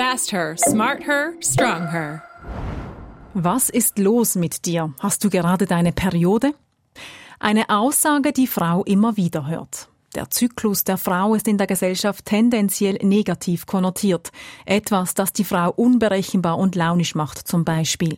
Fast 0.00 0.32
her, 0.32 0.56
smart 0.56 1.06
her, 1.06 1.34
strong 1.40 1.90
her. 1.90 2.22
Was 3.34 3.68
ist 3.68 3.98
los 3.98 4.34
mit 4.34 4.64
dir? 4.64 4.94
Hast 4.98 5.22
du 5.22 5.28
gerade 5.28 5.66
deine 5.66 5.92
Periode? 5.92 6.54
Eine 7.38 7.68
Aussage, 7.68 8.32
die 8.32 8.46
Frau 8.46 8.82
immer 8.84 9.18
wieder 9.18 9.46
hört. 9.46 9.90
Der 10.14 10.30
Zyklus 10.30 10.84
der 10.84 10.96
Frau 10.96 11.34
ist 11.34 11.46
in 11.46 11.58
der 11.58 11.66
Gesellschaft 11.66 12.24
tendenziell 12.24 12.94
negativ 13.02 13.66
konnotiert. 13.66 14.32
Etwas, 14.64 15.12
das 15.12 15.34
die 15.34 15.44
Frau 15.44 15.70
unberechenbar 15.70 16.56
und 16.56 16.76
launisch 16.76 17.14
macht, 17.14 17.46
zum 17.46 17.66
Beispiel. 17.66 18.16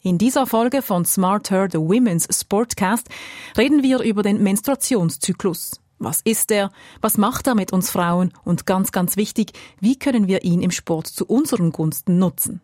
In 0.00 0.18
dieser 0.18 0.46
Folge 0.46 0.82
von 0.82 1.04
Smart 1.04 1.50
Her, 1.50 1.66
the 1.68 1.78
Women's 1.78 2.28
Sportcast, 2.30 3.08
reden 3.56 3.82
wir 3.82 4.02
über 4.02 4.22
den 4.22 4.40
Menstruationszyklus. 4.44 5.80
Was 5.98 6.20
ist 6.20 6.50
er? 6.50 6.70
Was 7.00 7.18
macht 7.18 7.46
er 7.46 7.54
mit 7.54 7.72
uns 7.72 7.90
Frauen? 7.90 8.32
Und 8.44 8.66
ganz, 8.66 8.92
ganz 8.92 9.16
wichtig, 9.16 9.52
wie 9.80 9.98
können 9.98 10.28
wir 10.28 10.44
ihn 10.44 10.62
im 10.62 10.70
Sport 10.70 11.08
zu 11.08 11.26
unseren 11.26 11.72
Gunsten 11.72 12.18
nutzen? 12.18 12.60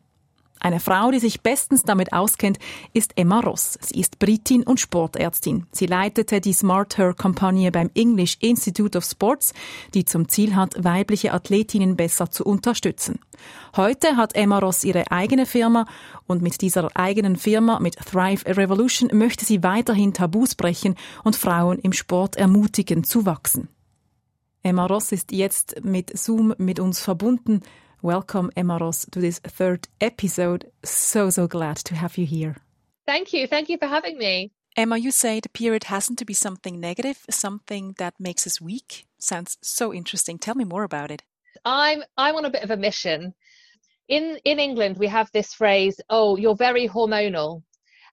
Eine 0.65 0.81
Frau, 0.81 1.11
die 1.11 1.19
sich 1.19 1.43
bestens 1.43 1.83
damit 1.83 2.15
auskennt, 2.15 2.59
ist 2.95 3.19
Emma 3.19 3.41
Ross. 3.41 3.79
Sie 3.83 4.01
ist 4.01 4.19
Britin 4.19 4.63
und 4.63 4.81
Sportärztin. 4.81 5.67
Sie 5.73 5.85
leitete 5.85 6.41
die 6.41 6.55
Smart 6.55 6.97
Her 6.97 7.13
Kampagne 7.13 7.71
beim 7.71 7.91
English 7.93 8.39
Institute 8.41 8.97
of 8.97 9.05
Sports, 9.05 9.53
die 9.93 10.07
zum 10.07 10.27
Ziel 10.27 10.57
hat, 10.57 10.83
weibliche 10.83 11.35
Athletinnen 11.35 11.97
besser 11.97 12.31
zu 12.31 12.47
unterstützen. 12.47 13.19
Heute 13.77 14.17
hat 14.17 14.37
Emma 14.37 14.59
Ross 14.59 14.85
ihre 14.85 15.11
eigene 15.13 15.45
Firma 15.45 15.85
und 16.27 16.41
mit 16.41 16.63
dieser 16.63 16.89
eigenen 16.97 17.37
Firma, 17.37 17.79
mit 17.79 17.97
Thrive 17.97 18.47
Revolution, 18.47 19.11
möchte 19.13 19.45
sie 19.45 19.63
weiterhin 19.63 20.15
Tabus 20.15 20.55
brechen 20.55 20.95
und 21.25 21.37
Frauen 21.37 21.79
im 21.79 21.93
Sport 21.93 22.37
ermutigen 22.37 23.05
zu 23.05 23.27
wachsen. 23.27 23.69
Emma 24.63 24.87
Ross 24.87 25.13
ist 25.13 25.31
jetzt 25.31 25.85
mit 25.85 26.19
Zoom 26.19 26.55
mit 26.57 26.81
uns 26.81 27.01
verbunden. 27.01 27.61
Welcome, 28.05 28.51
Emma 28.55 28.77
Ross, 28.77 29.07
to 29.13 29.19
this 29.19 29.39
third 29.39 29.89
episode. 29.99 30.71
So, 30.85 31.31
so 31.31 31.47
glad 31.47 31.79
to 31.79 31.95
have 31.95 32.19
you 32.19 32.27
here. 32.27 32.57
Thank 33.07 33.33
you. 33.33 33.47
Thank 33.47 33.71
you 33.71 33.79
for 33.79 33.87
having 33.87 34.19
me. 34.19 34.53
Emma, 34.77 34.99
you 34.99 35.11
say 35.11 35.41
the 35.41 35.49
period 35.49 35.85
hasn't 35.85 36.19
to 36.19 36.27
be 36.27 36.35
something 36.35 36.79
negative, 36.79 37.25
something 37.31 37.95
that 37.97 38.13
makes 38.21 38.47
us 38.47 38.61
weak. 38.61 39.07
Sounds 39.19 39.57
so 39.63 39.95
interesting. 39.95 40.37
Tell 40.37 40.55
me 40.55 40.65
more 40.65 40.83
about 40.83 41.11
it. 41.11 41.23
I'm 41.65 42.03
I'm 42.19 42.37
on 42.37 42.45
a 42.45 42.51
bit 42.51 42.63
of 42.63 42.71
a 42.71 42.77
mission. 42.77 43.33
In 44.07 44.39
in 44.45 44.59
England, 44.59 44.99
we 44.99 45.07
have 45.07 45.31
this 45.33 45.55
phrase, 45.55 45.99
"Oh, 46.11 46.37
you're 46.37 46.57
very 46.57 46.87
hormonal," 46.87 47.63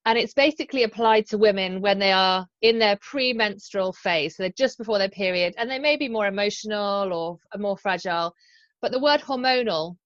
and 0.06 0.18
it's 0.18 0.34
basically 0.34 0.84
applied 0.84 1.26
to 1.32 1.38
women 1.38 1.82
when 1.82 2.00
they 2.00 2.14
are 2.14 2.48
in 2.62 2.80
their 2.80 2.96
premenstrual 3.02 3.92
phase, 3.92 4.38
so 4.38 4.44
they're 4.44 4.54
just 4.58 4.78
before 4.78 5.00
their 5.00 5.10
period, 5.10 5.54
and 5.58 5.70
they 5.70 5.80
may 5.80 5.98
be 5.98 6.08
more 6.08 6.28
emotional 6.28 7.12
or 7.12 7.40
more 7.60 7.78
fragile. 7.78 8.34
But 8.82 8.92
the 8.92 9.00
word 9.00 9.22
hormonal 9.22 9.98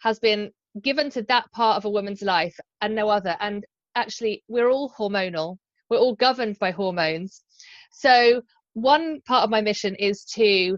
has 0.00 0.18
been 0.18 0.50
given 0.82 1.10
to 1.10 1.22
that 1.22 1.50
part 1.52 1.76
of 1.76 1.84
a 1.84 1.90
woman's 1.90 2.22
life 2.22 2.58
and 2.80 2.94
no 2.94 3.08
other. 3.08 3.36
And 3.40 3.64
actually, 3.94 4.42
we're 4.48 4.70
all 4.70 4.92
hormonal, 4.98 5.58
we're 5.88 5.98
all 5.98 6.16
governed 6.16 6.58
by 6.58 6.72
hormones. 6.72 7.42
So, 7.92 8.42
one 8.72 9.20
part 9.26 9.44
of 9.44 9.50
my 9.50 9.60
mission 9.60 9.94
is 9.94 10.24
to 10.34 10.76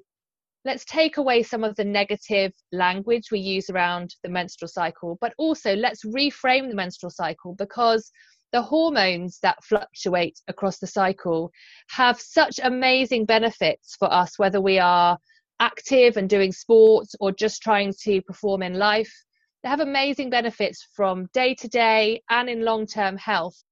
let's 0.66 0.84
take 0.84 1.16
away 1.16 1.42
some 1.42 1.64
of 1.64 1.76
the 1.76 1.84
negative 1.84 2.52
language 2.72 3.30
we 3.30 3.38
use 3.38 3.70
around 3.70 4.14
the 4.22 4.28
menstrual 4.28 4.68
cycle, 4.68 5.16
but 5.20 5.32
also 5.38 5.74
let's 5.76 6.04
reframe 6.04 6.68
the 6.68 6.74
menstrual 6.74 7.10
cycle 7.10 7.54
because 7.54 8.10
the 8.52 8.60
hormones 8.60 9.38
that 9.42 9.62
fluctuate 9.64 10.40
across 10.48 10.78
the 10.78 10.86
cycle 10.86 11.50
have 11.88 12.20
such 12.20 12.58
amazing 12.62 13.24
benefits 13.24 13.96
for 13.96 14.12
us, 14.12 14.38
whether 14.38 14.60
we 14.60 14.78
are 14.78 15.18
active 15.60 16.16
and 16.16 16.28
doing 16.28 16.52
sports 16.52 17.14
or 17.20 17.32
just 17.32 17.62
trying 17.62 17.92
to 18.02 18.20
perform 18.22 18.62
in 18.62 18.74
life. 18.74 19.12
They 19.62 19.68
have 19.68 19.80
amazing 19.80 20.30
benefits 20.30 20.86
from 20.94 21.26
day 21.32 21.54
to 21.54 21.68
day 21.68 22.22
and 22.30 22.48
in 22.48 22.64
long 22.64 22.86
term 22.86 23.16
health. 23.16 23.62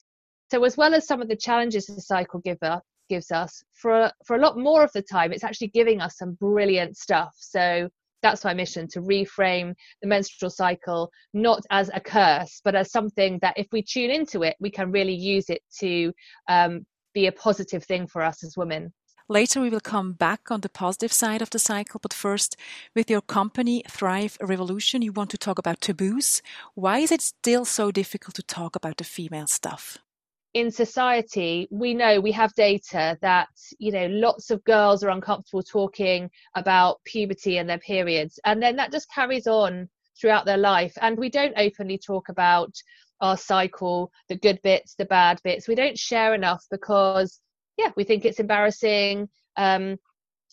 So, 0.51 0.65
as 0.65 0.77
well 0.77 0.95
as 0.95 1.07
some 1.07 1.23
of 1.23 1.29
the 1.29 1.37
challenges 1.37 1.87
the 1.87 2.01
cycle 2.01 2.41
giver 2.41 2.81
gives 3.09 3.31
us, 3.31 3.63
for, 3.73 4.11
for 4.25 4.37
a 4.37 4.41
lot 4.41 4.59
more 4.59 4.83
of 4.83 4.93
the 4.93 5.03
time, 5.03 5.33
it's 5.33 5.45
actually 5.45 5.69
giving 5.69 6.01
us 6.01 6.17
some 6.17 6.35
brilliant 6.35 6.97
stuff. 6.97 7.35
So, 7.39 7.89
that's 8.23 8.45
my 8.45 8.55
mission 8.55 8.89
to 8.89 9.03
reframe 9.03 9.75
the 10.01 10.09
menstrual 10.09 10.51
cycle 10.51 11.11
not 11.35 11.63
as 11.71 11.91
a 11.93 12.01
curse, 12.01 12.63
but 12.65 12.75
as 12.75 12.91
something 12.91 13.39
that 13.43 13.53
if 13.59 13.67
we 13.71 13.83
tune 13.83 14.11
into 14.11 14.43
it, 14.43 14.57
we 14.61 14.71
can 14.71 14.91
really 14.91 15.15
use 15.15 15.51
it 15.51 15.61
to 15.81 16.11
um, 16.49 16.87
be 17.13 17.27
a 17.27 17.33
positive 17.33 17.85
thing 17.85 18.07
for 18.07 18.23
us 18.23 18.43
as 18.43 18.57
women. 18.57 18.93
Later, 19.29 19.63
we 19.63 19.71
will 19.71 19.81
come 19.81 20.13
back 20.13 20.51
on 20.51 20.61
the 20.61 20.69
positive 20.69 21.11
side 21.11 21.41
of 21.41 21.49
the 21.49 21.59
cycle, 21.59 21.99
but 21.99 22.13
first, 22.13 22.59
with 22.95 23.09
your 23.09 23.23
company, 23.23 23.83
Thrive 23.89 24.37
Revolution, 24.39 25.01
you 25.01 25.13
want 25.13 25.31
to 25.31 25.39
talk 25.39 25.59
about 25.59 25.81
taboos. 25.81 26.43
Why 26.75 26.99
is 26.99 27.11
it 27.11 27.23
still 27.23 27.65
so 27.65 27.91
difficult 27.91 28.35
to 28.35 28.43
talk 28.43 28.77
about 28.77 28.99
the 28.99 29.05
female 29.05 29.47
stuff? 29.47 29.97
in 30.53 30.71
society 30.71 31.67
we 31.73 31.95
know 31.95 32.21
we 32.21 32.31
have 32.31 32.55
data 32.55 33.19
that 33.21 33.49
you 33.81 33.91
know 33.91 34.07
lots 34.07 34.51
of 34.51 34.63
girls 34.63 35.03
are 35.03 35.11
uncomfortable 35.11 35.65
talking 35.65 36.31
about 36.55 37.01
puberty 37.05 37.59
and 37.59 37.69
their 37.69 37.79
periods 37.79 38.39
and 38.45 38.63
then 38.63 38.77
that 38.77 38.93
just 38.93 39.11
carries 39.11 39.49
on 39.49 39.89
throughout 40.17 40.47
their 40.47 40.57
life 40.57 40.97
and 41.01 41.19
we 41.19 41.29
don't 41.29 41.55
openly 41.57 41.99
talk 41.99 42.29
about 42.29 42.73
our 43.21 43.37
cycle 43.37 44.13
the 44.29 44.37
good 44.37 44.61
bits 44.63 44.95
the 44.95 45.05
bad 45.07 45.41
bits 45.43 45.67
we 45.67 45.75
don't 45.75 45.99
share 45.99 46.35
enough 46.35 46.65
because 46.71 47.41
yeah, 47.77 47.91
we 47.97 48.05
think 48.05 48.25
it's 48.25 48.41
embarrassing. 48.41 49.29
Um, 49.57 49.99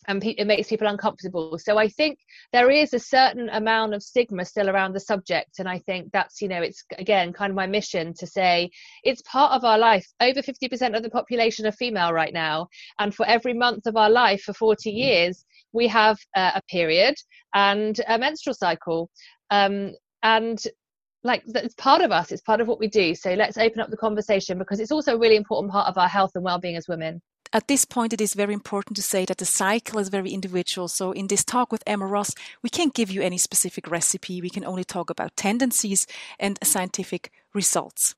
and 0.08 0.22
pe- 0.22 0.36
it 0.38 0.48
makes 0.48 0.70
people 0.70 0.88
uncomfortable. 0.88 1.58
So 1.59 1.78
I 1.78 1.88
think 1.88 2.20
there 2.52 2.72
is 2.72 2.94
a 2.94 3.00
certain 3.00 3.50
amount 3.50 3.94
of 3.94 4.04
stigma 4.04 4.46
still 4.46 4.70
around 4.70 4.94
the 4.94 5.00
subject, 5.00 5.59
and 5.59 5.70
I 5.70 5.80
think 5.80 6.12
that's 6.12 6.42
you 6.42 6.48
know 6.48 6.62
it's 6.62 6.84
again 6.98 7.34
kind 7.34 7.52
of 7.52 7.56
my 7.56 7.68
mission 7.68 8.14
to 8.16 8.28
say 8.28 8.70
it's 9.04 9.22
part 9.24 9.52
of 9.54 9.64
our 9.64 9.78
life. 9.78 10.08
Over 10.20 10.42
fifty 10.42 10.68
percent 10.68 10.96
of 10.96 11.04
the 11.04 11.09
population 11.09 11.66
are 11.68 11.72
female 11.72 12.14
right 12.14 12.34
now, 12.34 12.68
and 13.00 13.14
for 13.14 13.28
every 13.28 13.53
month 13.53 13.86
of 13.86 13.96
our 13.96 14.09
life 14.09 14.42
for 14.42 14.53
forty 14.53 14.92
mm. 14.92 14.98
years, 14.98 15.46
we 15.72 15.88
have 15.88 16.18
uh, 16.36 16.52
a 16.56 16.62
period 16.70 17.16
and 17.53 18.00
a 18.08 18.18
menstrual 18.18 18.56
cycle, 18.56 19.09
um, 19.52 19.92
and 20.24 20.64
like 21.24 21.44
it's 21.48 21.76
part 21.76 22.02
of 22.02 22.12
us 22.12 22.32
it's 22.32 22.42
part 22.42 22.62
of 22.62 22.68
what 22.68 22.80
we 22.80 22.88
do 22.88 23.14
so 23.16 23.34
let's 23.34 23.58
open 23.58 23.80
up 23.80 23.90
the 23.90 23.98
conversation 23.98 24.58
because 24.58 24.80
it's 24.80 24.92
also 24.92 25.16
a 25.16 25.20
really 25.20 25.36
important 25.36 25.72
part 25.72 25.88
of 25.88 25.98
our 25.98 26.08
health 26.08 26.32
and 26.36 26.44
well-being 26.44 26.76
as 26.76 26.88
women 26.88 27.22
at 27.54 27.68
this 27.68 27.84
point, 27.84 28.14
it 28.14 28.22
is 28.22 28.34
very 28.34 28.54
important 28.54 28.96
to 28.96 29.02
say 29.02 29.26
that 29.26 29.38
the 29.38 29.46
cycle 29.46 30.00
is 30.00 30.08
very 30.08 30.32
individual. 30.32 30.88
So, 30.88 31.12
in 31.12 31.28
this 31.28 31.44
talk 31.44 31.70
with 31.70 31.84
Emma 31.86 32.06
Ross, 32.08 32.34
we 32.64 32.70
can't 32.70 32.94
give 32.94 33.12
you 33.12 33.22
any 33.22 33.38
specific 33.38 33.92
recipe. 33.92 34.42
We 34.42 34.50
can 34.50 34.64
only 34.64 34.86
talk 34.86 35.09
about 35.09 35.36
tendencies 35.36 36.08
and 36.40 36.58
scientific 36.64 37.30
results. 37.53 38.16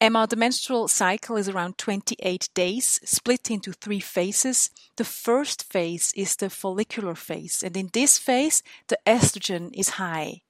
Emma, 0.00 0.26
the 0.26 0.36
menstrual 0.36 0.88
cycle 0.88 1.36
is 1.36 1.48
around 1.48 1.76
28 1.76 2.48
days, 2.54 3.00
split 3.04 3.50
into 3.50 3.72
three 3.72 4.00
phases. 4.00 4.70
The 4.96 5.04
first 5.04 5.62
phase 5.62 6.12
is 6.16 6.36
the 6.36 6.48
follicular 6.48 7.14
phase, 7.14 7.62
and 7.62 7.76
in 7.76 7.90
this 7.92 8.18
phase, 8.18 8.62
the 8.88 8.98
estrogen 9.06 9.70
is 9.74 9.90
high 9.90 10.40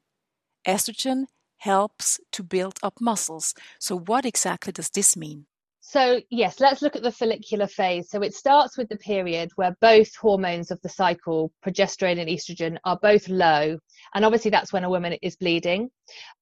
estrogen 0.66 1.26
helps 1.58 2.20
to 2.32 2.42
build 2.42 2.78
up 2.82 3.00
muscles. 3.00 3.54
So, 3.80 3.98
what 3.98 4.24
exactly 4.26 4.72
does 4.72 4.90
this 4.90 5.16
mean? 5.16 5.46
So, 5.80 6.20
yes, 6.30 6.58
let's 6.58 6.82
look 6.82 6.96
at 6.96 7.02
the 7.02 7.12
follicular 7.12 7.68
phase. 7.68 8.10
So, 8.10 8.20
it 8.22 8.34
starts 8.34 8.76
with 8.76 8.88
the 8.88 8.98
period 8.98 9.50
where 9.56 9.76
both 9.80 10.14
hormones 10.16 10.70
of 10.70 10.80
the 10.82 10.88
cycle, 10.88 11.52
progesterone 11.64 12.20
and 12.20 12.28
estrogen, 12.28 12.76
are 12.84 12.98
both 13.00 13.28
low. 13.28 13.78
And 14.14 14.24
obviously, 14.24 14.50
that's 14.50 14.72
when 14.72 14.84
a 14.84 14.90
woman 14.90 15.14
is 15.22 15.36
bleeding. 15.36 15.90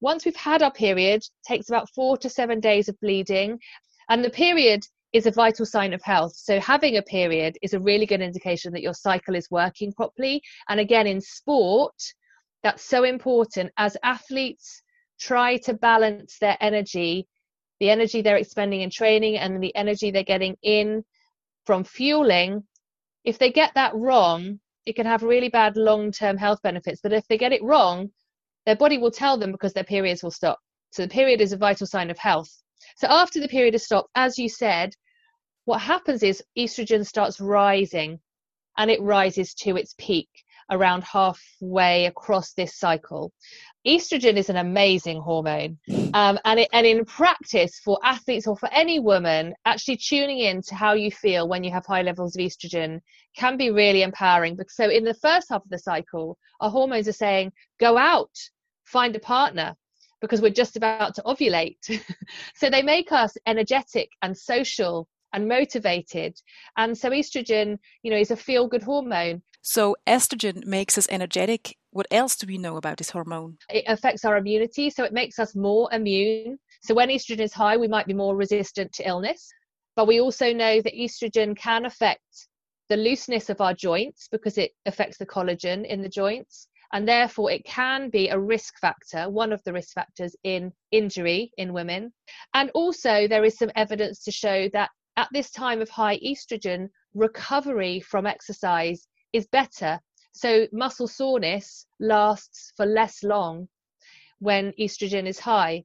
Once 0.01 0.25
we've 0.25 0.37
had 0.37 0.62
our 0.62 0.73
period, 0.73 1.23
takes 1.47 1.69
about 1.69 1.91
four 1.95 2.17
to 2.19 2.29
seven 2.29 2.61
days 2.61 2.89
of 2.89 2.99
bleeding. 3.01 3.59
And 4.09 4.25
the 4.25 4.31
period 4.31 4.85
is 5.12 5.27
a 5.27 5.31
vital 5.31 5.65
sign 5.65 5.93
of 5.93 6.03
health. 6.03 6.35
So, 6.35 6.59
having 6.59 6.97
a 6.97 7.03
period 7.03 7.56
is 7.62 7.75
a 7.75 7.81
really 7.81 8.06
good 8.06 8.21
indication 8.21 8.73
that 8.73 8.83
your 8.83 8.95
cycle 8.95 9.35
is 9.35 9.51
working 9.51 9.93
properly. 9.93 10.43
And 10.69 10.81
again, 10.81 11.06
in 11.06 11.21
sport, 11.21 11.95
that's 12.64 12.82
so 12.82 13.04
important 13.04 13.70
as 13.76 13.97
athletes 14.02 14.82
try 15.20 15.58
to 15.58 15.75
balance 15.75 16.38
their 16.40 16.56
energy, 16.61 17.28
the 17.78 17.90
energy 17.90 18.22
they're 18.22 18.38
expending 18.38 18.81
in 18.81 18.90
training 18.90 19.37
and 19.37 19.62
the 19.62 19.76
energy 19.76 20.11
they're 20.11 20.25
getting 20.25 20.56
in 20.62 21.05
from 21.66 21.84
fueling. 21.84 22.64
If 23.22 23.38
they 23.38 23.52
get 23.52 23.72
that 23.75 23.94
wrong, 23.94 24.58
it 24.87 24.96
can 24.96 25.06
have 25.06 25.22
really 25.22 25.50
bad 25.50 25.76
long 25.76 26.11
term 26.11 26.38
health 26.38 26.61
benefits. 26.62 27.00
But 27.02 27.12
if 27.12 27.28
they 27.28 27.38
get 27.38 27.52
it 27.52 27.62
wrong, 27.62 28.11
their 28.64 28.76
body 28.76 28.96
will 28.96 29.10
tell 29.10 29.37
them 29.37 29.52
because 29.52 29.75
their 29.75 29.84
periods 29.84 30.22
will 30.22 30.31
stop. 30.31 30.58
So 30.90 31.02
the 31.02 31.08
period 31.08 31.43
is 31.43 31.52
a 31.52 31.58
vital 31.58 31.87
sign 31.87 32.10
of 32.10 32.19
health. 32.19 32.50
So 32.96 33.08
after 33.08 33.40
the 33.40 33.49
period 33.49 33.75
has 33.75 33.84
stopped, 33.84 34.08
as 34.14 34.38
you 34.38 34.49
said, 34.49 34.94
what 35.67 35.81
happens 35.81 36.22
is 36.22 36.43
estrogen 36.56 37.06
starts 37.06 37.40
rising 37.40 38.20
and 38.78 38.90
it 38.90 39.02
rises 39.02 39.55
to 39.55 39.76
its 39.76 39.94
peak. 39.99 40.28
Around 40.70 41.05
halfway 41.05 42.06
across 42.06 42.52
this 42.52 42.78
cycle. 42.78 43.32
Estrogen 43.87 44.37
is 44.37 44.49
an 44.49 44.56
amazing 44.56 45.20
hormone, 45.20 45.78
um, 46.14 46.38
and 46.44 46.61
it, 46.61 46.69
and 46.72 46.87
in 46.87 47.05
practice 47.05 47.78
for 47.84 47.99
athletes 48.02 48.46
or 48.46 48.56
for 48.56 48.72
any 48.72 48.99
woman, 48.99 49.55
actually 49.66 49.96
tuning 49.96 50.38
in 50.38 50.62
to 50.62 50.75
how 50.75 50.94
you 50.94 51.11
feel 51.11 51.49
when 51.49 51.62
you 51.62 51.70
have 51.70 51.84
high 51.87 52.02
levels 52.02 52.34
of 52.34 52.40
estrogen 52.40 53.00
can 53.37 53.56
be 53.56 53.70
really 53.70 54.02
empowering. 54.02 54.58
So 54.69 54.88
in 54.88 55.05
the 55.05 55.14
first 55.14 55.49
half 55.50 55.62
of 55.62 55.70
the 55.70 55.78
cycle, 55.78 56.38
our 56.61 56.70
hormones 56.70 57.08
are 57.08 57.12
saying, 57.12 57.52
"Go 57.78 57.99
out, 57.99 58.34
find 58.84 59.14
a 59.17 59.20
partner." 59.20 59.75
Because 60.20 60.40
we're 60.40 60.50
just 60.50 60.76
about 60.76 61.14
to 61.17 61.22
ovulate. 61.22 61.76
so 62.55 62.70
they 62.70 62.81
make 62.81 63.12
us 63.12 63.37
energetic 63.46 64.08
and 64.22 64.34
social 64.34 65.06
and 65.34 65.46
motivated. 65.46 66.40
And 66.78 66.96
so 66.96 67.10
estrogen, 67.10 67.76
you 68.02 68.10
know, 68.10 68.16
is 68.16 68.31
a 68.31 68.36
feel 68.36 68.66
good 68.66 68.82
hormone. 68.82 69.42
So 69.60 69.96
estrogen 70.06 70.64
makes 70.64 70.96
us 70.96 71.06
energetic. 71.10 71.76
What 71.90 72.06
else 72.10 72.36
do 72.36 72.46
we 72.46 72.58
know 72.58 72.76
about 72.76 72.98
this 72.98 73.10
hormone? 73.10 73.58
It 73.69 73.84
affects 73.86 74.25
our 74.25 74.36
immunity, 74.36 74.90
so 74.90 75.04
it 75.04 75.12
makes 75.12 75.38
us 75.38 75.54
more 75.54 75.88
immune. 75.92 76.58
So 76.82 76.94
when 76.94 77.08
estrogen 77.08 77.40
is 77.40 77.52
high, 77.52 77.76
we 77.76 77.88
might 77.88 78.06
be 78.06 78.14
more 78.14 78.36
resistant 78.36 78.92
to 78.94 79.08
illness. 79.08 79.50
But 79.96 80.06
we 80.06 80.20
also 80.20 80.52
know 80.52 80.81
that 80.81 80.94
estrogen 80.94 81.56
can 81.56 81.86
affect 81.86 82.48
the 82.88 82.96
looseness 82.96 83.48
of 83.48 83.60
our 83.60 83.75
joints 83.75 84.28
because 84.31 84.58
it 84.58 84.72
affects 84.86 85.19
the 85.19 85.26
collagen 85.26 85.86
in 85.86 86.02
the 86.02 86.08
joints. 86.08 86.69
And 86.92 87.08
therefore, 87.08 87.50
it 87.50 87.64
can 87.64 88.10
be 88.10 88.28
a 88.28 88.38
risk 88.38 88.78
factor, 88.81 89.28
one 89.31 89.52
of 89.52 89.62
the 89.64 89.72
risk 89.72 89.94
factors 89.94 90.36
in 90.44 90.72
injury 90.92 91.52
in 91.56 91.72
women. 91.72 92.12
And 92.52 92.70
also, 92.75 93.26
there 93.26 93.44
is 93.44 93.56
some 93.56 93.72
evidence 93.75 94.22
to 94.25 94.31
show 94.31 94.69
that 94.75 94.90
at 95.16 95.28
this 95.32 95.50
time 95.50 95.81
of 95.81 95.88
high 95.88 96.19
estrogen, 96.19 96.88
recovery 97.14 98.00
from 98.00 98.26
exercise 98.26 99.06
is 99.32 99.46
better. 99.46 100.00
So 100.32 100.66
muscle 100.72 101.08
soreness 101.08 101.87
lasts 102.00 102.72
for 102.76 102.87
less 102.87 103.22
long 103.22 103.69
when 104.40 104.72
estrogen 104.78 105.26
is 105.26 105.38
high. 105.38 105.84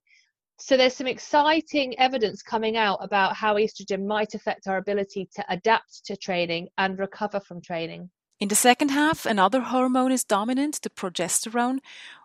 So 0.59 0.75
there's 0.75 0.95
some 0.95 1.07
exciting 1.07 1.97
evidence 1.99 2.41
coming 2.41 2.75
out 2.75 2.99
about 3.01 3.35
how 3.35 3.55
estrogen 3.55 4.05
might 4.05 4.33
affect 4.33 4.67
our 4.67 4.77
ability 4.77 5.29
to 5.35 5.45
adapt 5.49 6.05
to 6.05 6.17
training 6.17 6.67
and 6.77 6.99
recover 6.99 7.39
from 7.39 7.61
training. 7.61 8.09
In 8.39 8.47
the 8.47 8.55
second 8.55 8.89
half, 8.89 9.25
another 9.25 9.61
hormone 9.61 10.11
is 10.11 10.23
dominant, 10.23 10.81
the 10.81 10.89
progesterone. 10.89 11.79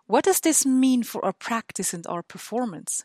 What 0.07 0.25
does 0.25 0.39
this 0.39 0.65
mean 0.65 1.03
for 1.03 1.23
our 1.23 1.33
practice 1.33 1.93
and 1.93 2.05
our 2.07 2.23
performance? 2.23 3.03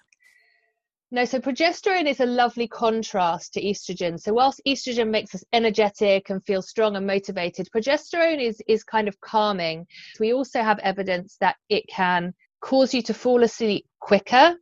No, 1.13 1.25
so 1.25 1.41
progesterone 1.41 2.07
is 2.07 2.21
a 2.21 2.27
lovely 2.27 2.69
contrast 2.69 3.55
to 3.55 3.63
estrogen. 3.63 4.21
So 4.21 4.33
whilst 4.33 4.61
estrogen 4.65 5.11
makes 5.11 5.35
us 5.35 5.43
energetic 5.53 6.31
and 6.31 6.45
feel 6.45 6.63
strong 6.63 6.95
and 6.95 7.05
motivated, 7.05 7.69
progesterone 7.75 8.41
is 8.41 8.63
is 8.69 8.85
kind 8.85 9.09
of 9.09 9.21
calming. 9.21 9.89
We 10.21 10.33
also 10.33 10.63
have 10.63 10.79
evidence 10.79 11.37
that 11.41 11.57
it 11.69 11.89
can 11.89 12.33
cause 12.61 12.95
you 12.95 13.03
to 13.03 13.15
fall 13.15 13.43
asleep 13.43 13.87
quicker 13.99 14.57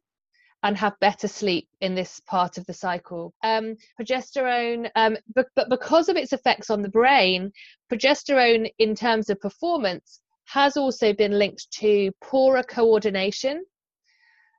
and 0.63 0.77
have 0.77 0.99
better 1.01 1.29
sleep 1.29 1.69
in 1.83 1.95
this 1.95 2.21
part 2.27 2.57
of 2.57 2.65
the 2.65 2.73
cycle. 2.73 3.35
Um, 3.43 3.77
progesterone, 4.01 4.91
um, 4.97 5.19
but, 5.35 5.49
but 5.55 5.69
because 5.69 6.09
of 6.09 6.17
its 6.17 6.33
effects 6.33 6.71
on 6.71 6.81
the 6.81 6.89
brain, 6.89 7.53
progesterone 7.93 8.71
in 8.79 8.95
terms 8.95 9.29
of 9.29 9.39
performance 9.41 10.21
has 10.47 10.79
also 10.79 11.13
been 11.13 11.39
linked 11.39 11.71
to 11.73 12.11
poorer 12.23 12.63
coordination 12.63 13.65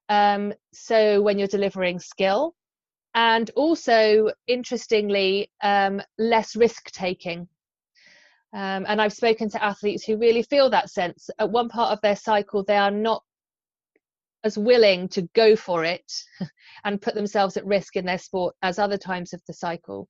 um, 0.09 0.53
so 0.73 1.21
when 1.21 1.37
you're 1.37 1.47
delivering 1.47 1.99
skill, 1.99 2.55
and 3.15 3.49
also 3.55 4.31
interestingly, 4.47 5.51
um, 5.63 6.01
less 6.17 6.55
risk 6.55 6.91
taking. 6.91 7.47
Um, 8.53 8.85
and 8.87 9.01
I've 9.01 9.13
spoken 9.13 9.49
to 9.49 9.63
athletes 9.63 10.03
who 10.03 10.17
really 10.17 10.43
feel 10.43 10.69
that 10.71 10.89
sense. 10.89 11.29
At 11.39 11.51
one 11.51 11.69
part 11.69 11.91
of 11.91 12.01
their 12.01 12.15
cycle, 12.15 12.63
they 12.63 12.77
are 12.77 12.91
not 12.91 13.23
as 14.43 14.57
willing 14.57 15.07
to 15.09 15.23
go 15.35 15.55
for 15.55 15.83
it 15.83 16.11
and 16.83 17.01
put 17.01 17.13
themselves 17.13 17.57
at 17.57 17.65
risk 17.65 17.95
in 17.95 18.05
their 18.05 18.17
sport 18.17 18.55
as 18.61 18.79
other 18.79 18.97
times 18.97 19.33
of 19.33 19.41
the 19.47 19.53
cycle. 19.53 20.07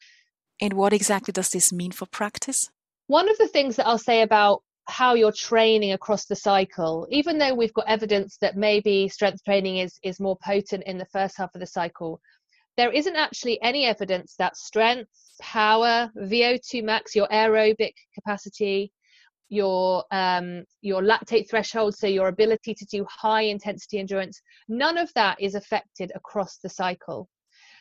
And 0.62 0.74
what 0.74 0.94
exactly 0.94 1.32
does 1.32 1.50
this 1.50 1.72
mean 1.72 1.92
for 1.92 2.06
practice? 2.06 2.70
One 3.08 3.30
of 3.30 3.38
the 3.38 3.48
things 3.48 3.76
that 3.78 3.88
I'll 3.88 3.98
say 3.98 4.22
about 4.22 4.62
how 4.90 5.14
you're 5.14 5.32
training 5.32 5.94
across 5.94 6.26
the 6.26 6.36
cycle 6.36 7.08
even 7.10 7.38
though 7.38 7.54
we've 7.54 7.74
got 7.74 7.88
evidence 7.88 8.38
that 8.42 8.58
maybe 8.58 9.08
strength 9.08 9.44
training 9.44 9.78
is 9.78 10.00
is 10.04 10.20
more 10.20 10.38
potent 10.44 10.84
in 10.86 10.98
the 10.98 11.06
first 11.06 11.38
half 11.38 11.54
of 11.54 11.62
the 11.62 11.68
cycle 11.68 12.20
there 12.78 12.92
isn't 12.92 13.16
actually 13.16 13.62
any 13.62 13.86
evidence 13.86 14.36
that 14.38 14.58
strength 14.58 15.12
power 15.42 16.12
vo2 16.18 16.84
max 16.84 17.16
your 17.16 17.28
aerobic 17.28 17.94
capacity 18.14 18.92
your 19.50 20.04
um, 20.12 20.64
your 20.82 21.02
lactate 21.02 21.50
threshold 21.50 21.96
so 21.96 22.08
your 22.08 22.28
ability 22.28 22.74
to 22.74 22.86
do 22.86 23.06
high 23.10 23.42
intensity 23.42 24.00
endurance 24.00 24.42
none 24.68 24.98
of 24.98 25.12
that 25.16 25.42
is 25.42 25.56
affected 25.56 26.12
across 26.16 26.58
the 26.58 26.70
cycle. 26.70 27.28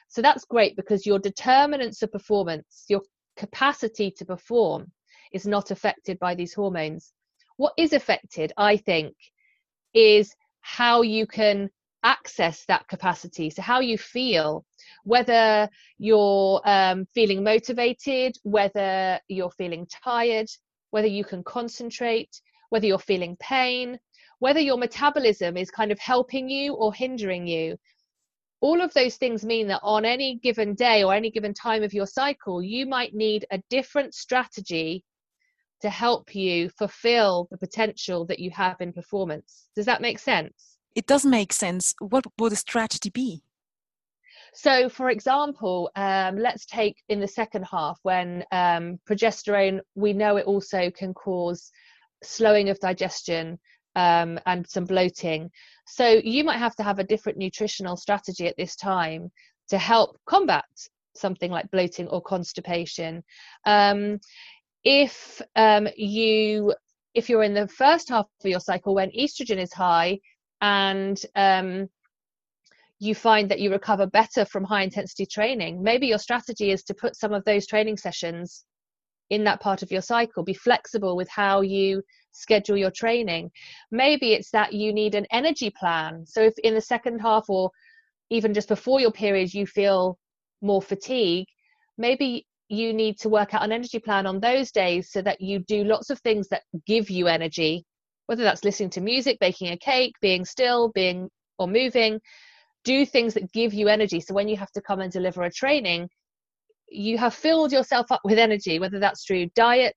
So 0.09 0.23
that's 0.23 0.47
great 0.47 0.75
because 0.75 1.05
your 1.05 1.19
determinants 1.19 2.03
of 2.03 2.11
performance 2.11 2.87
your 2.89 3.03
capacity 3.37 4.11
to 4.11 4.25
perform 4.25 4.91
is 5.33 5.47
not 5.47 5.71
affected 5.71 6.19
by 6.19 6.35
these 6.35 6.55
hormones. 6.55 7.13
What 7.57 7.73
is 7.77 7.93
affected, 7.93 8.53
I 8.57 8.77
think, 8.77 9.15
is 9.95 10.35
how 10.61 11.03
you 11.03 11.27
can 11.27 11.71
access 12.05 12.65
that 12.67 12.87
capacity. 12.89 13.51
So, 13.51 13.63
how 13.63 13.81
you 13.81 13.99
feel, 13.99 14.65
whether 15.05 15.69
you're 15.99 16.61
um, 16.65 17.07
feeling 17.15 17.43
motivated, 17.43 18.37
whether 18.43 19.21
you're 19.29 19.51
feeling 19.51 19.87
tired, 20.05 20.49
whether 20.91 21.09
you 21.09 21.25
can 21.25 21.43
concentrate, 21.43 22.41
whether 22.71 22.87
you're 22.87 22.99
feeling 22.99 23.37
pain, 23.41 23.99
whether 24.39 24.61
your 24.61 24.79
metabolism 24.79 25.57
is 25.57 25.71
kind 25.71 25.91
of 25.91 25.99
helping 25.99 26.49
you 26.49 26.75
or 26.75 26.95
hindering 26.95 27.47
you. 27.47 27.77
All 28.61 28.81
of 28.81 28.93
those 28.95 29.17
things 29.17 29.45
mean 29.45 29.69
that 29.69 29.81
on 29.83 30.05
any 30.05 30.37
given 30.43 30.75
day 30.75 31.05
or 31.05 31.15
any 31.15 31.31
given 31.31 31.55
time 31.55 31.83
of 31.83 31.93
your 31.93 32.07
cycle, 32.07 32.63
you 32.63 32.87
might 32.87 33.15
need 33.15 33.47
a 33.51 33.63
different 33.71 34.15
strategy 34.15 35.05
to 35.81 35.91
help 35.91 36.35
you 36.35 36.69
fulfill 36.71 37.49
the 37.51 37.59
potential 37.59 38.25
that 38.27 38.39
you 38.39 38.51
have 38.51 38.77
in 38.81 38.93
performance. 38.93 39.69
Does 39.75 39.87
that 39.87 40.01
make 40.01 40.19
sense? 40.19 40.79
It 40.95 41.07
does 41.07 41.25
make 41.25 41.53
sense. 41.53 41.95
What 42.01 42.25
would 42.39 42.53
a 42.53 42.57
strategy 42.57 43.11
be? 43.11 43.43
So, 44.55 44.89
for 44.89 45.11
example, 45.11 45.91
um, 45.95 46.37
let's 46.37 46.67
take 46.67 46.97
in 47.09 47.21
the 47.21 47.29
second 47.29 47.65
half 47.71 47.99
when 48.03 48.45
um, 48.51 48.99
progesterone, 49.09 49.81
we 49.95 50.13
know 50.13 50.37
it 50.37 50.47
also 50.47 50.91
can 50.91 51.15
cause 51.15 51.71
slowing 52.25 52.69
of 52.69 52.81
digestion 52.81 53.59
um, 53.95 54.41
and 54.47 54.67
some 54.67 54.85
bloating. 54.85 55.51
So, 55.87 56.21
you 56.25 56.45
might 56.45 56.59
have 56.59 56.75
to 56.77 56.83
have 56.83 56.99
a 56.99 57.05
different 57.05 57.39
nutritional 57.39 57.97
strategy 57.97 58.49
at 58.49 58.57
this 58.57 58.75
time 58.75 59.31
to 59.69 59.79
help 59.79 60.19
combat 60.27 60.65
something 61.15 61.51
like 61.51 61.71
bloating 61.71 62.09
or 62.09 62.23
constipation. 62.23 63.23
Um, 63.67 64.21
if 64.85 65.43
um, 65.57 65.89
you 65.97 66.75
if 67.15 67.29
you're 67.29 67.43
in 67.43 67.55
the 67.55 67.69
first 67.69 68.09
half 68.09 68.27
of 68.45 68.51
your 68.51 68.61
cycle 68.61 68.95
when 68.95 69.11
estrogen 69.11 69.59
is 69.59 69.73
high 69.73 70.19
and 70.61 71.21
um, 71.35 71.89
you 73.01 73.15
find 73.15 73.51
that 73.51 73.61
you 73.61 73.71
recover 73.71 74.07
better 74.07 74.45
from 74.45 74.65
high 74.65 74.83
intensity 74.83 75.27
training 75.27 75.83
maybe 75.83 76.07
your 76.07 76.19
strategy 76.19 76.71
is 76.71 76.83
to 76.83 76.95
put 76.95 77.17
some 77.17 77.33
of 77.33 77.45
those 77.45 77.67
training 77.67 77.97
sessions 77.97 78.65
in 79.31 79.45
that 79.45 79.61
part 79.61 79.83
of 79.83 79.91
your 79.91 80.03
cycle 80.03 80.43
be 80.43 80.55
flexible 80.55 81.17
with 81.17 81.29
how 81.29 81.61
you 81.61 82.03
schedule 82.33 82.77
your 82.77 82.91
training. 82.91 83.51
Maybe 83.91 84.33
it's 84.33 84.51
that 84.53 84.73
you 84.73 84.93
need 84.93 85.15
an 85.15 85.27
energy 85.31 85.71
plan. 85.71 86.25
So 86.27 86.43
if 86.43 86.55
in 86.63 86.75
the 86.75 86.81
second 86.81 87.19
half 87.19 87.45
or 87.49 87.71
even 88.31 88.55
just 88.55 88.69
before 88.69 89.01
your 89.01 89.11
period 89.11 89.53
you 89.53 89.67
feel 89.67 90.19
more 90.61 90.83
fatigue 90.83 91.47
maybe 91.97 92.47
you 92.69 92.93
need 92.93 93.19
to 93.19 93.29
work 93.29 93.55
out 93.55 93.63
an 93.63 93.73
energy 93.73 93.99
plan 93.99 94.27
on 94.27 94.41
those 94.41 94.71
days 94.71 95.11
so 95.11 95.23
that 95.23 95.41
you 95.41 95.59
do 95.61 95.85
lots 95.85 96.11
of 96.11 96.19
things 96.21 96.49
that 96.49 96.63
give 96.87 97.11
you 97.11 97.27
energy 97.27 97.85
whether 98.27 98.45
that's 98.45 98.63
listening 98.63 98.91
to 98.91 99.01
music 99.01 99.39
baking 99.41 99.69
a 99.69 99.77
cake 99.79 100.13
being 100.21 100.45
still 100.45 100.91
being 100.91 101.31
or 101.59 101.67
moving. 101.67 102.21
Do 102.85 103.07
things 103.07 103.33
that 103.35 103.51
give 103.53 103.73
you 103.73 103.89
energy. 103.89 104.21
So 104.21 104.35
when 104.35 104.49
you 104.49 104.57
have 104.59 104.71
to 104.73 104.83
come 104.83 105.01
and 105.01 105.11
deliver 105.11 105.43
a 105.45 105.51
training 105.51 106.11
you 106.91 107.19
have 107.19 107.35
filled 107.35 107.73
yourself 107.73 108.11
up 108.11 108.21
with 108.25 108.39
energy 108.39 108.79
whether 108.79 108.99
that's 108.99 109.25
through 109.27 109.47
diet 109.55 109.97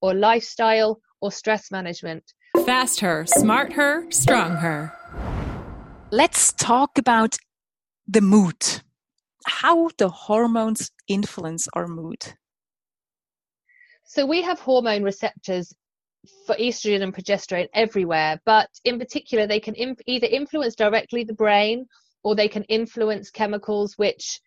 or 0.00 0.14
lifestyle 0.14 1.00
or 1.20 1.32
stress 1.32 1.70
management. 1.70 2.22
Fast 2.64 3.00
her 3.00 3.24
smart 3.26 3.72
her 3.72 4.10
strong 4.10 4.56
her. 4.56 4.92
Let's 6.10 6.52
talk 6.52 6.98
about 6.98 7.36
the 8.06 8.20
mood 8.20 8.82
how 9.46 9.88
the 9.96 10.08
hormones 10.08 10.90
influence 11.08 11.68
our 11.72 11.86
mood. 11.86 12.24
So 14.04 14.26
we 14.26 14.42
have 14.42 14.60
hormone 14.60 15.02
receptors 15.02 15.72
for 16.46 16.56
estrogen 16.56 17.02
and 17.02 17.14
progesterone 17.14 17.68
everywhere, 17.72 18.40
but 18.44 18.68
in 18.84 18.98
particular, 18.98 19.46
they 19.46 19.60
can 19.60 19.74
either 20.06 20.26
influence 20.26 20.74
directly 20.74 21.24
the 21.24 21.34
brain 21.34 21.86
or 22.22 22.34
they 22.34 22.48
can 22.48 22.64
influence 22.64 23.30
chemicals 23.30 23.94
which 23.96 24.40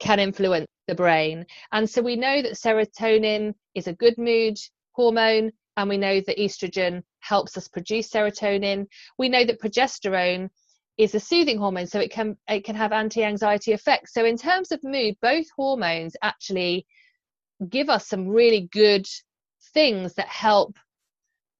can 0.00 0.18
influence 0.18 0.66
the 0.88 0.94
brain. 0.94 1.46
And 1.70 1.88
so 1.88 2.02
we 2.02 2.16
know 2.16 2.42
that 2.42 2.54
serotonin 2.54 3.54
is 3.74 3.86
a 3.86 3.92
good 3.92 4.18
mood 4.18 4.56
hormone, 4.92 5.52
and 5.76 5.88
we 5.88 5.96
know 5.96 6.20
that 6.20 6.38
estrogen 6.38 7.02
helps 7.20 7.56
us 7.56 7.68
produce 7.68 8.10
serotonin. 8.10 8.86
We 9.18 9.28
know 9.28 9.44
that 9.44 9.60
progesterone 9.60 10.50
is 10.98 11.14
a 11.14 11.20
soothing 11.20 11.58
hormone, 11.58 11.86
so 11.86 12.00
it 12.00 12.10
can 12.10 12.36
it 12.48 12.64
can 12.64 12.76
have 12.76 12.92
anti-anxiety 12.92 13.72
effects. 13.72 14.12
So 14.14 14.24
in 14.24 14.36
terms 14.36 14.72
of 14.72 14.84
mood, 14.84 15.16
both 15.20 15.46
hormones 15.56 16.16
actually 16.22 16.86
give 17.68 17.88
us 17.88 18.06
some 18.06 18.28
really 18.28 18.68
good 18.72 19.06
things 19.72 20.14
that 20.14 20.28
help 20.28 20.76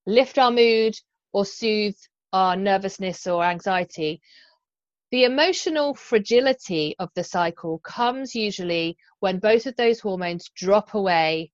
lift 0.06 0.38
our 0.38 0.50
mood 0.50 0.94
or 1.32 1.44
soothe 1.44 1.96
our 2.32 2.56
nervousness 2.56 3.26
or 3.26 3.44
anxiety. 3.44 4.20
The 5.10 5.24
emotional 5.24 5.94
fragility 5.94 6.96
of 6.98 7.10
the 7.14 7.24
cycle 7.24 7.78
comes 7.80 8.34
usually 8.34 8.96
when 9.20 9.38
both 9.38 9.66
of 9.66 9.76
those 9.76 10.00
hormones 10.00 10.50
drop 10.56 10.94
away 10.94 11.52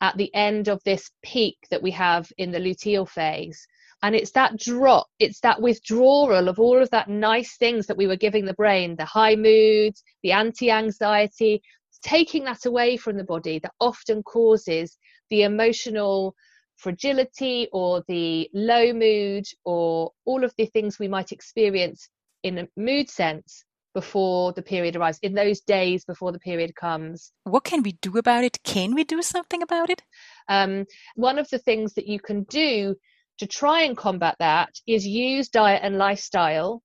at 0.00 0.16
the 0.16 0.34
end 0.34 0.68
of 0.68 0.82
this 0.84 1.10
peak 1.22 1.56
that 1.70 1.82
we 1.82 1.90
have 1.92 2.30
in 2.38 2.50
the 2.50 2.58
luteal 2.58 3.08
phase. 3.08 3.66
And 4.04 4.14
it's 4.14 4.32
that 4.32 4.58
drop, 4.58 5.06
it's 5.18 5.40
that 5.40 5.62
withdrawal 5.62 6.50
of 6.50 6.60
all 6.60 6.82
of 6.82 6.90
that 6.90 7.08
nice 7.08 7.56
things 7.56 7.86
that 7.86 7.96
we 7.96 8.06
were 8.06 8.16
giving 8.16 8.44
the 8.44 8.52
brain 8.52 8.96
the 8.96 9.06
high 9.06 9.34
moods, 9.34 10.04
the 10.22 10.32
anti 10.32 10.70
anxiety, 10.70 11.62
taking 12.02 12.44
that 12.44 12.66
away 12.66 12.98
from 12.98 13.16
the 13.16 13.24
body 13.24 13.58
that 13.60 13.72
often 13.80 14.22
causes 14.22 14.98
the 15.30 15.44
emotional 15.44 16.34
fragility 16.76 17.66
or 17.72 18.04
the 18.06 18.46
low 18.52 18.92
mood 18.92 19.46
or 19.64 20.10
all 20.26 20.44
of 20.44 20.52
the 20.58 20.66
things 20.66 20.98
we 20.98 21.08
might 21.08 21.32
experience 21.32 22.06
in 22.42 22.58
a 22.58 22.68
mood 22.76 23.08
sense 23.08 23.64
before 23.94 24.52
the 24.52 24.60
period 24.60 24.96
arrives, 24.96 25.18
in 25.22 25.32
those 25.32 25.62
days 25.62 26.04
before 26.04 26.30
the 26.30 26.38
period 26.40 26.76
comes. 26.76 27.32
What 27.44 27.64
can 27.64 27.82
we 27.82 27.92
do 28.02 28.18
about 28.18 28.44
it? 28.44 28.62
Can 28.64 28.94
we 28.94 29.04
do 29.04 29.22
something 29.22 29.62
about 29.62 29.88
it? 29.88 30.02
Um, 30.50 30.84
one 31.16 31.38
of 31.38 31.48
the 31.48 31.58
things 31.58 31.94
that 31.94 32.06
you 32.06 32.20
can 32.20 32.42
do 32.50 32.96
to 33.38 33.46
try 33.46 33.82
and 33.82 33.96
combat 33.96 34.36
that 34.38 34.70
is 34.86 35.06
use 35.06 35.48
diet 35.48 35.80
and 35.82 35.98
lifestyle 35.98 36.82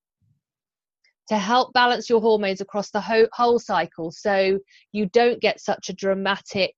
to 1.28 1.38
help 1.38 1.72
balance 1.74 2.10
your 2.10 2.22
hormones 2.22 2.60
across 2.60 2.90
the 2.90 3.02
whole, 3.02 3.28
whole 3.34 3.60
cycle 3.60 4.12
so 4.12 4.58
you 4.92 5.06
don't 5.08 5.42
get 5.42 5.60
such 5.60 5.90
a 5.90 5.94
dramatic 5.94 6.74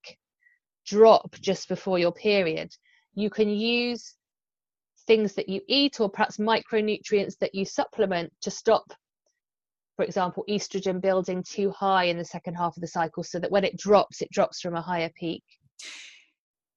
drop 0.85 1.35
just 1.41 1.69
before 1.69 1.97
your 1.97 2.11
period. 2.11 2.69
You 3.13 3.29
can 3.29 3.49
use 3.49 4.15
things 5.07 5.33
that 5.35 5.47
you 5.47 5.61
eat 5.67 5.99
or 6.01 6.09
perhaps 6.09 6.37
micronutrients 6.37 7.37
that 7.39 7.55
you 7.55 7.65
supplement 7.65 8.33
to 8.41 8.51
stop 8.51 8.93
for 10.01 10.05
example, 10.05 10.43
estrogen 10.49 10.99
building 10.99 11.43
too 11.43 11.69
high 11.69 12.05
in 12.05 12.17
the 12.17 12.25
second 12.25 12.55
half 12.55 12.75
of 12.75 12.81
the 12.81 12.87
cycle 12.87 13.23
so 13.23 13.37
that 13.37 13.51
when 13.51 13.63
it 13.63 13.77
drops, 13.77 14.23
it 14.23 14.31
drops 14.31 14.59
from 14.59 14.75
a 14.75 14.81
higher 14.81 15.11
peak. 15.15 15.43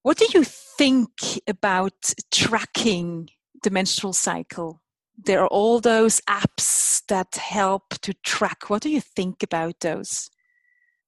What 0.05 0.19
do 0.19 0.27
you 0.35 0.43
think 0.43 1.09
about 1.47 2.13
tracking 2.29 3.27
the 3.63 3.71
menstrual 3.71 4.13
cycle? 4.13 4.83
There 5.17 5.41
are 5.41 5.47
all 5.47 5.79
those 5.79 6.21
apps 6.29 7.01
that 7.07 7.33
help 7.33 7.95
to 8.03 8.13
track. 8.23 8.69
What 8.69 8.83
do 8.83 8.91
you 8.91 9.01
think 9.01 9.41
about 9.41 9.79
those? 9.79 10.29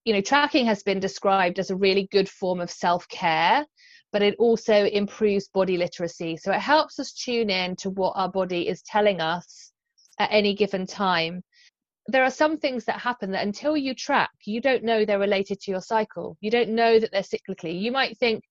You 0.03 0.13
know, 0.13 0.21
tracking 0.21 0.65
has 0.65 0.81
been 0.81 0.99
described 0.99 1.59
as 1.59 1.69
a 1.69 1.75
really 1.75 2.07
good 2.11 2.27
form 2.27 2.59
of 2.59 2.71
self 2.71 3.07
care, 3.09 3.67
but 4.11 4.23
it 4.23 4.35
also 4.39 4.85
improves 4.85 5.47
body 5.49 5.77
literacy. 5.77 6.35
So 6.35 6.51
it 6.51 6.59
helps 6.59 6.97
us 6.97 7.13
tune 7.13 7.51
in 7.51 7.75
to 7.75 7.91
what 7.91 8.13
our 8.15 8.31
body 8.31 8.67
is 8.67 8.81
telling 8.81 9.21
us 9.21 9.73
at 10.17 10.29
any 10.31 10.55
given 10.55 10.87
time 10.87 11.43
there 12.07 12.23
are 12.23 12.31
some 12.31 12.57
things 12.57 12.85
that 12.85 12.99
happen 12.99 13.29
that 13.31 13.45
until 13.45 13.75
you 13.77 13.93
track, 13.93 14.31
you 14.45 14.61
don't 14.61 14.83
know 14.83 15.03
they're 15.03 15.19
related 15.19 15.59
to 15.59 15.71
your 15.71 15.81
cycle. 15.81 16.37
You 16.39 16.49
don't 16.49 16.69
know 16.69 16.99
that 16.99 17.11
they're 17.11 17.21
cyclically. 17.21 17.79
You 17.79 17.91
might 17.91 18.17
think, 18.17 18.41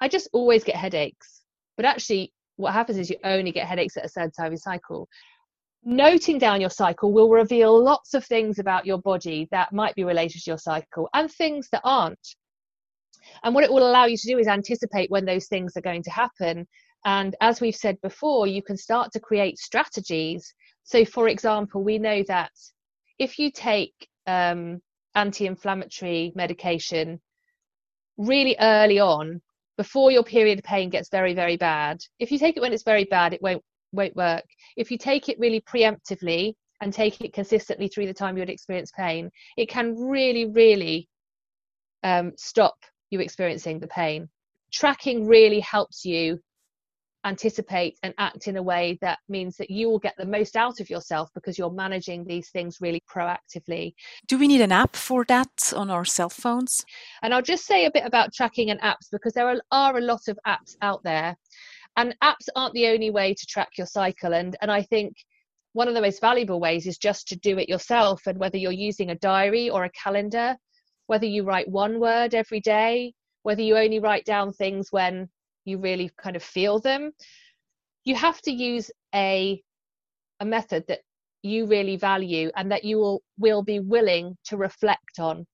I 0.00 0.08
just 0.08 0.28
always 0.32 0.64
get 0.64 0.76
headaches. 0.76 1.42
But 1.76 1.86
actually, 1.86 2.32
what 2.56 2.72
happens 2.72 2.98
is 2.98 3.10
you 3.10 3.16
only 3.24 3.52
get 3.52 3.66
headaches 3.66 3.96
at 3.96 4.04
a 4.04 4.08
certain 4.08 4.32
time 4.32 4.46
of 4.46 4.52
your 4.52 4.58
cycle. 4.58 5.08
Noting 5.84 6.38
down 6.38 6.60
your 6.60 6.70
cycle 6.70 7.12
will 7.12 7.28
reveal 7.28 7.82
lots 7.82 8.14
of 8.14 8.24
things 8.24 8.58
about 8.58 8.86
your 8.86 8.98
body 8.98 9.46
that 9.52 9.72
might 9.72 9.94
be 9.94 10.04
related 10.04 10.42
to 10.42 10.50
your 10.50 10.58
cycle 10.58 11.08
and 11.14 11.30
things 11.30 11.68
that 11.70 11.82
aren't. 11.84 12.34
And 13.44 13.54
what 13.54 13.64
it 13.64 13.72
will 13.72 13.88
allow 13.88 14.06
you 14.06 14.16
to 14.16 14.26
do 14.26 14.38
is 14.38 14.48
anticipate 14.48 15.10
when 15.10 15.24
those 15.24 15.46
things 15.46 15.76
are 15.76 15.82
going 15.82 16.02
to 16.02 16.10
happen. 16.10 16.66
And 17.04 17.36
as 17.40 17.60
we've 17.60 17.76
said 17.76 18.00
before, 18.00 18.46
you 18.46 18.62
can 18.62 18.76
start 18.76 19.12
to 19.12 19.20
create 19.20 19.58
strategies. 19.58 20.52
So, 20.84 21.04
for 21.04 21.28
example, 21.28 21.84
we 21.84 21.98
know 21.98 22.24
that 22.26 22.52
if 23.18 23.38
you 23.38 23.50
take 23.50 23.94
um, 24.26 24.80
anti-inflammatory 25.14 26.32
medication 26.34 27.20
really 28.16 28.56
early 28.60 28.98
on 28.98 29.40
before 29.76 30.10
your 30.10 30.22
period 30.22 30.62
pain 30.64 30.90
gets 30.90 31.08
very 31.10 31.34
very 31.34 31.56
bad 31.56 31.98
if 32.18 32.30
you 32.30 32.38
take 32.38 32.56
it 32.56 32.60
when 32.60 32.72
it's 32.72 32.82
very 32.82 33.04
bad 33.04 33.32
it 33.32 33.42
won't 33.42 33.62
won't 33.92 34.16
work. 34.16 34.44
If 34.76 34.90
you 34.90 34.98
take 34.98 35.28
it 35.28 35.38
really 35.38 35.60
preemptively 35.60 36.54
and 36.80 36.92
take 36.92 37.20
it 37.20 37.32
consistently 37.32 37.88
through 37.88 38.06
the 38.06 38.14
time 38.14 38.36
you 38.36 38.42
would 38.42 38.50
experience 38.50 38.92
pain 38.96 39.30
it 39.56 39.68
can 39.68 39.94
really 39.94 40.46
really 40.46 41.08
um, 42.02 42.32
stop 42.36 42.76
you 43.10 43.20
experiencing 43.20 43.80
the 43.80 43.88
pain. 43.88 44.28
Tracking 44.72 45.26
really 45.26 45.60
helps 45.60 46.04
you 46.04 46.38
anticipate 47.26 47.98
and 48.02 48.14
act 48.18 48.46
in 48.46 48.56
a 48.56 48.62
way 48.62 48.98
that 49.00 49.18
means 49.28 49.56
that 49.56 49.70
you 49.70 49.88
will 49.88 49.98
get 49.98 50.14
the 50.16 50.24
most 50.24 50.56
out 50.56 50.80
of 50.80 50.88
yourself 50.88 51.28
because 51.34 51.58
you're 51.58 51.70
managing 51.70 52.24
these 52.24 52.50
things 52.50 52.78
really 52.80 53.02
proactively. 53.10 53.92
Do 54.28 54.38
we 54.38 54.48
need 54.48 54.60
an 54.60 54.72
app 54.72 54.94
for 54.94 55.24
that 55.28 55.72
on 55.74 55.90
our 55.90 56.04
cell 56.04 56.30
phones? 56.30 56.84
And 57.22 57.34
I'll 57.34 57.42
just 57.42 57.66
say 57.66 57.84
a 57.84 57.90
bit 57.90 58.06
about 58.06 58.32
tracking 58.32 58.70
and 58.70 58.80
apps 58.80 59.10
because 59.10 59.32
there 59.32 59.48
are, 59.48 59.60
are 59.72 59.98
a 59.98 60.00
lot 60.00 60.28
of 60.28 60.38
apps 60.46 60.76
out 60.80 61.02
there. 61.02 61.36
And 61.96 62.14
apps 62.22 62.48
aren't 62.54 62.74
the 62.74 62.88
only 62.88 63.10
way 63.10 63.34
to 63.34 63.46
track 63.46 63.70
your 63.76 63.86
cycle. 63.86 64.32
And, 64.32 64.56
and 64.62 64.70
I 64.70 64.82
think 64.82 65.14
one 65.72 65.88
of 65.88 65.94
the 65.94 66.00
most 66.00 66.20
valuable 66.20 66.60
ways 66.60 66.86
is 66.86 66.98
just 66.98 67.26
to 67.28 67.36
do 67.36 67.58
it 67.58 67.68
yourself. 67.68 68.26
And 68.26 68.38
whether 68.38 68.56
you're 68.56 68.72
using 68.72 69.10
a 69.10 69.16
diary 69.16 69.68
or 69.68 69.84
a 69.84 69.90
calendar, 69.90 70.56
whether 71.06 71.26
you 71.26 71.42
write 71.44 71.68
one 71.68 71.98
word 71.98 72.34
every 72.34 72.60
day, 72.60 73.14
whether 73.42 73.62
you 73.62 73.76
only 73.76 73.98
write 73.98 74.24
down 74.24 74.52
things 74.52 74.88
when 74.90 75.28
you 75.66 75.78
really 75.78 76.10
kind 76.18 76.36
of 76.36 76.42
feel 76.42 76.78
them 76.78 77.12
you 78.04 78.14
have 78.14 78.40
to 78.42 78.52
use 78.52 78.90
a 79.14 79.62
a 80.40 80.44
method 80.44 80.84
that 80.88 81.00
you 81.42 81.66
really 81.66 81.96
value 81.96 82.50
and 82.56 82.70
that 82.70 82.84
you 82.84 82.98
will 82.98 83.22
will 83.38 83.62
be 83.62 83.80
willing 83.80 84.36
to 84.44 84.56
reflect 84.56 85.18
on 85.18 85.46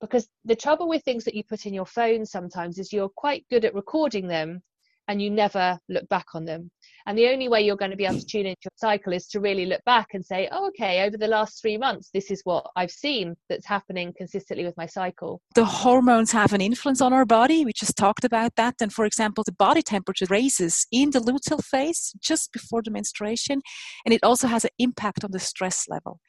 because 0.00 0.28
the 0.44 0.56
trouble 0.56 0.88
with 0.88 1.02
things 1.04 1.24
that 1.24 1.34
you 1.34 1.42
put 1.44 1.66
in 1.66 1.74
your 1.74 1.86
phone 1.86 2.26
sometimes 2.26 2.78
is 2.78 2.92
you're 2.92 3.08
quite 3.08 3.44
good 3.50 3.64
at 3.64 3.74
recording 3.74 4.26
them 4.26 4.62
and 5.08 5.20
you 5.20 5.30
never 5.30 5.78
look 5.88 6.08
back 6.08 6.26
on 6.34 6.44
them. 6.44 6.70
And 7.06 7.18
the 7.18 7.28
only 7.28 7.48
way 7.48 7.62
you're 7.62 7.76
going 7.76 7.90
to 7.90 7.96
be 7.96 8.06
able 8.06 8.18
to 8.18 8.26
tune 8.26 8.46
into 8.46 8.60
your 8.64 8.72
cycle 8.76 9.12
is 9.12 9.26
to 9.28 9.40
really 9.40 9.66
look 9.66 9.82
back 9.84 10.08
and 10.14 10.24
say, 10.24 10.48
oh, 10.50 10.68
okay, 10.68 11.04
over 11.04 11.16
the 11.18 11.28
last 11.28 11.60
three 11.60 11.76
months, 11.76 12.10
this 12.14 12.30
is 12.30 12.40
what 12.44 12.66
I've 12.76 12.90
seen 12.90 13.34
that's 13.48 13.66
happening 13.66 14.12
consistently 14.16 14.64
with 14.64 14.76
my 14.76 14.86
cycle. 14.86 15.42
The 15.54 15.64
hormones 15.64 16.32
have 16.32 16.52
an 16.52 16.60
influence 16.60 17.00
on 17.00 17.12
our 17.12 17.26
body. 17.26 17.64
We 17.64 17.72
just 17.74 17.96
talked 17.96 18.24
about 18.24 18.56
that. 18.56 18.76
And 18.80 18.92
for 18.92 19.04
example, 19.04 19.44
the 19.44 19.52
body 19.52 19.82
temperature 19.82 20.26
raises 20.30 20.86
in 20.90 21.10
the 21.10 21.20
luteal 21.20 21.62
phase 21.62 22.14
just 22.20 22.52
before 22.52 22.82
the 22.82 22.90
menstruation, 22.90 23.60
and 24.04 24.14
it 24.14 24.22
also 24.22 24.48
has 24.48 24.64
an 24.64 24.70
impact 24.78 25.24
on 25.24 25.30
the 25.32 25.38
stress 25.38 25.86
level 25.88 26.20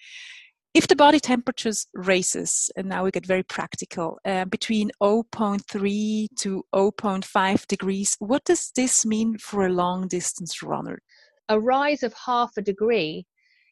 if 0.75 0.87
the 0.89 0.95
body 0.95 1.21
temperature 1.21 1.71
raises, 1.93 2.69
and 2.75 2.89
now 2.89 3.05
we 3.05 3.11
get 3.11 3.25
very 3.25 3.43
practical, 3.43 4.19
uh, 4.25 4.43
between 4.43 4.91
0.3 5.01 6.27
to 6.37 6.63
0.5 6.75 7.67
degrees, 7.67 8.17
what 8.19 8.43
does 8.43 8.73
this 8.75 9.05
mean 9.05 9.37
for 9.37 9.65
a 9.65 9.71
long 9.71 10.09
distance 10.09 10.61
runner? 10.61 10.99
A 11.47 11.57
rise 11.57 12.03
of 12.03 12.13
half 12.13 12.51
a 12.57 12.61
degree 12.61 13.25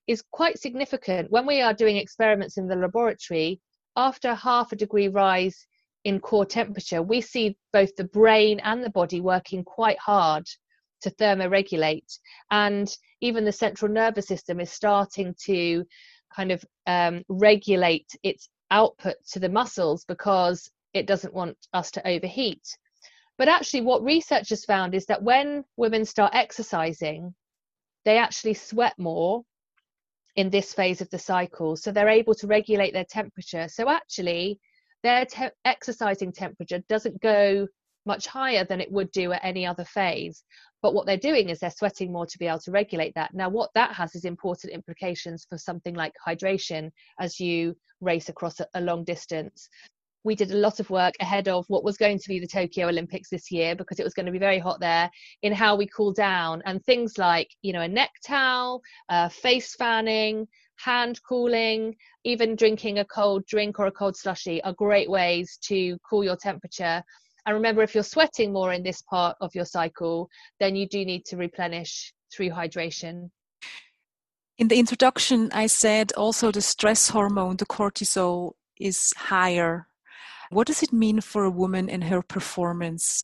is 0.07 0.24
quite 0.31 0.57
significant. 0.57 1.29
When 1.29 1.45
we 1.45 1.60
are 1.60 1.74
doing 1.74 1.98
experiments 1.98 2.57
in 2.57 2.67
the 2.67 2.77
laboratory, 2.77 3.60
after 3.98 4.33
half 4.33 4.72
a 4.72 4.77
degree 4.77 5.10
rise 5.10 5.67
in 6.05 6.22
core 6.22 6.45
temperature, 6.45 7.01
we 7.01 7.19
see 7.19 7.57
both 7.74 7.93
the 7.98 8.05
brain 8.05 8.62
and 8.62 8.81
the 8.81 8.89
body 8.89 9.19
working 9.19 9.65
quite 9.65 10.00
hard 10.00 10.45
to 11.01 11.10
thermoregulate. 11.12 12.17
And 12.50 12.89
even 13.19 13.43
the 13.43 13.51
central 13.51 13.91
nervous 13.91 14.27
system 14.27 14.62
is 14.62 14.72
starting 14.72 15.36
to 15.45 15.86
kind 16.35 16.51
of 16.51 16.63
um, 16.87 17.23
regulate 17.29 18.07
its 18.23 18.49
output 18.71 19.15
to 19.31 19.39
the 19.39 19.49
muscles 19.49 20.05
because 20.05 20.69
it 20.93 21.07
doesn't 21.07 21.33
want 21.33 21.57
us 21.73 21.91
to 21.91 22.07
overheat. 22.07 22.63
But 23.37 23.47
actually, 23.47 23.81
what 23.81 24.03
researchers 24.03 24.65
found 24.65 24.93
is 24.93 25.05
that 25.07 25.23
when 25.23 25.63
women 25.75 26.05
start 26.05 26.35
exercising, 26.35 27.33
they 28.05 28.17
actually 28.17 28.53
sweat 28.53 28.93
more 28.97 29.43
in 30.35 30.49
this 30.49 30.73
phase 30.73 31.01
of 31.01 31.09
the 31.09 31.19
cycle. 31.19 31.75
So 31.75 31.91
they're 31.91 32.09
able 32.09 32.35
to 32.35 32.47
regulate 32.47 32.93
their 32.93 33.05
temperature. 33.05 33.67
So 33.67 33.89
actually, 33.89 34.59
their 35.03 35.25
te- 35.25 35.49
exercising 35.65 36.31
temperature 36.31 36.79
doesn't 36.89 37.21
go 37.21 37.67
much 38.05 38.27
higher 38.27 38.65
than 38.65 38.81
it 38.81 38.91
would 38.91 39.12
do 39.12 39.31
at 39.31 39.43
any 39.43 39.65
other 39.65 39.86
phase. 39.86 40.43
But 40.81 40.93
what 40.93 41.05
they're 41.05 41.17
doing 41.17 41.50
is 41.50 41.60
they're 41.60 41.72
sweating 41.72 42.12
more 42.12 42.25
to 42.25 42.38
be 42.38 42.48
able 42.48 42.60
to 42.60 42.72
regulate 42.72 43.13
that. 43.15 43.33
Now, 43.33 43.50
what 43.50 43.69
that 43.75 43.93
has 43.93 44.15
is 44.15 44.25
important 44.25 44.74
implications 44.74 45.45
for 45.50 45.57
something 45.57 45.95
like 45.95 46.13
hydration 46.27 46.91
as 47.19 47.39
you 47.39 47.75
race 48.01 48.29
across 48.29 48.60
a, 48.60 48.81
long 48.81 49.05
distance. 49.05 49.69
we 50.25 50.36
did 50.36 50.51
a 50.51 50.57
lot 50.57 50.79
of 50.79 50.89
work 50.89 51.13
ahead 51.19 51.48
of 51.48 51.65
what 51.67 51.83
was 51.83 51.98
going 51.98 52.17
to 52.17 52.29
be 52.29 52.39
the 52.39 52.48
Tokyo 52.48 52.88
Olympics 52.88 53.29
this 53.29 53.51
year 53.51 53.75
because 53.75 54.00
it 54.00 54.03
was 54.03 54.13
going 54.13 54.25
to 54.25 54.31
be 54.31 54.39
very 54.39 54.60
hot 54.60 54.79
there 54.79 55.10
in 55.41 55.53
how 55.53 55.75
we 55.75 55.86
cool 55.88 56.13
down 56.13 56.62
and 56.65 56.83
things 56.83 57.17
like, 57.17 57.50
you 57.62 57.74
know, 57.74 57.81
a 57.81 57.88
neck 57.88 58.12
towel, 58.25 58.81
uh, 59.10 59.27
face 59.29 59.75
fanning, 59.75 60.48
hand 60.77 61.19
cooling, 61.27 61.95
even 62.24 62.55
drinking 62.55 63.00
a 63.00 63.05
cold 63.05 63.45
drink 63.45 63.79
or 63.79 63.88
a 63.88 63.91
cold 63.91 64.15
slushy 64.15 64.62
are 64.63 64.74
great 64.74 65.10
ways 65.10 65.57
to 65.63 65.98
cool 66.10 66.24
your 66.24 66.38
temperature. 66.38 67.03
And 67.45 67.55
remember, 67.55 67.81
if 67.81 67.93
you're 67.93 68.03
sweating 68.03 68.53
more 68.53 68.73
in 68.73 68.83
this 68.83 69.01
part 69.01 69.35
of 69.41 69.53
your 69.53 69.65
cycle, 69.65 70.29
then 70.59 70.75
you 70.75 70.88
do 70.88 71.03
need 71.03 71.25
to 71.25 71.38
replenish 71.38 72.13
through 72.33 72.50
hydration. 72.50 73.29
In 74.57 74.67
the 74.67 74.79
introduction, 74.79 75.50
I 75.51 75.67
said 75.67 76.13
also 76.13 76.51
the 76.51 76.62
stress 76.62 77.09
hormone, 77.09 77.57
the 77.57 77.65
cortisol, 77.65 78.53
is 78.79 79.13
higher 79.17 79.88
what 80.53 80.67
does 80.67 80.83
it 80.83 80.93
mean 80.93 81.19
for 81.19 81.43
a 81.43 81.50
woman 81.50 81.89
in 81.89 82.03
her 82.03 82.21
performance? 82.21 83.23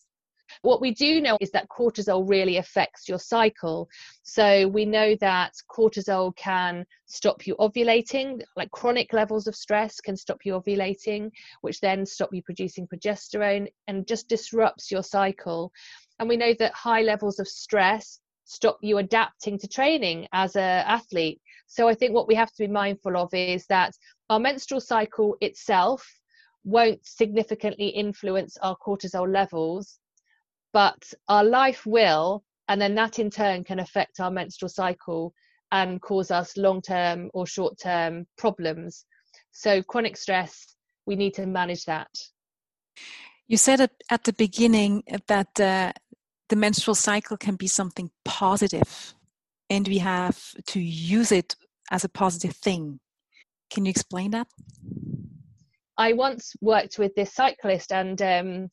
What 0.62 0.82
we 0.82 0.92
do 0.92 1.22
know 1.22 1.38
is 1.42 1.52
that 1.52 1.70
cortisol 1.70 2.28
really 2.28 2.58
affects 2.58 3.08
your 3.08 3.20
cycle. 3.20 3.90
So 4.24 4.68
we 4.68 4.86
know 4.86 5.16
that 5.22 5.54
cortisol 5.70 6.36
can 6.36 6.86
stop 7.06 7.48
you 7.48 7.56
ovulating, 7.58 8.42
like 8.56 8.72
chronic 8.72 9.14
levels 9.14 9.48
of 9.48 9.56
stress 9.56 10.00
can 10.00 10.16
stop 10.16 10.40
you 10.44 10.54
ovulating, 10.54 11.32
which 11.62 11.80
then 11.80 12.06
stop 12.06 12.30
you 12.34 12.42
producing 12.44 12.88
progesterone 12.88 13.68
and 13.88 14.08
just 14.08 14.28
disrupts 14.28 14.92
your 14.92 15.04
cycle. 15.04 15.72
And 16.20 16.28
we 16.28 16.38
know 16.38 16.54
that 16.60 16.74
high 16.74 17.02
levels 17.02 17.40
of 17.40 17.48
stress 17.48 18.20
stop 18.50 18.80
you 18.82 18.98
adapting 18.98 19.60
to 19.60 19.68
training 19.68 20.28
as 20.34 20.56
an 20.56 20.84
athlete. 20.88 21.40
So 21.68 21.88
I 21.88 21.94
think 21.94 22.14
what 22.14 22.28
we 22.28 22.34
have 22.34 22.52
to 22.54 22.64
be 22.64 22.68
mindful 22.68 23.16
of 23.16 23.32
is 23.32 23.68
that 23.68 23.94
our 24.30 24.40
menstrual 24.40 24.82
cycle 24.82 25.38
itself 25.40 26.04
won't 26.64 27.06
significantly 27.06 27.90
influence 27.90 28.58
our 28.58 28.76
cortisol 28.76 29.32
levels, 29.32 30.00
but 30.74 31.14
our 31.28 31.44
life 31.44 31.86
will, 31.86 32.44
and 32.68 32.82
then 32.82 32.96
that 32.96 33.20
in 33.20 33.30
turn 33.30 33.64
can 33.64 33.80
affect 33.80 34.20
our 34.20 34.32
menstrual 34.32 34.70
cycle 34.70 35.34
and 35.72 36.02
cause 36.02 36.32
us 36.32 36.58
long 36.58 36.82
term 36.82 37.30
or 37.34 37.46
short 37.46 37.78
term 37.80 38.26
problems. 38.38 39.06
So, 39.52 39.82
chronic 39.84 40.18
stress, 40.18 40.76
we 41.06 41.16
need 41.16 41.34
to 41.36 41.46
manage 41.46 41.86
that. 41.86 42.10
You 43.48 43.58
said 43.58 43.90
at 44.12 44.24
the 44.24 44.34
beginning 44.34 45.04
that 45.28 45.60
uh, 45.60 45.92
the 46.50 46.56
menstrual 46.56 46.96
cycle 46.96 47.38
can 47.38 47.56
be 47.56 47.68
something 47.68 48.12
positive 48.24 49.16
and 49.70 49.88
we 49.88 50.00
have 50.00 50.54
to 50.68 50.80
use 50.80 51.32
it 51.32 51.56
as 51.92 52.04
a 52.04 52.10
positive 52.10 52.56
thing. 52.56 53.00
Can 53.72 53.86
you 53.86 53.90
explain 53.90 54.32
that? 54.32 54.48
I 55.98 56.14
once 56.14 56.56
worked 56.62 56.98
with 56.98 57.14
this 57.16 57.34
cyclist, 57.34 57.92
and 57.92 58.22
um, 58.22 58.72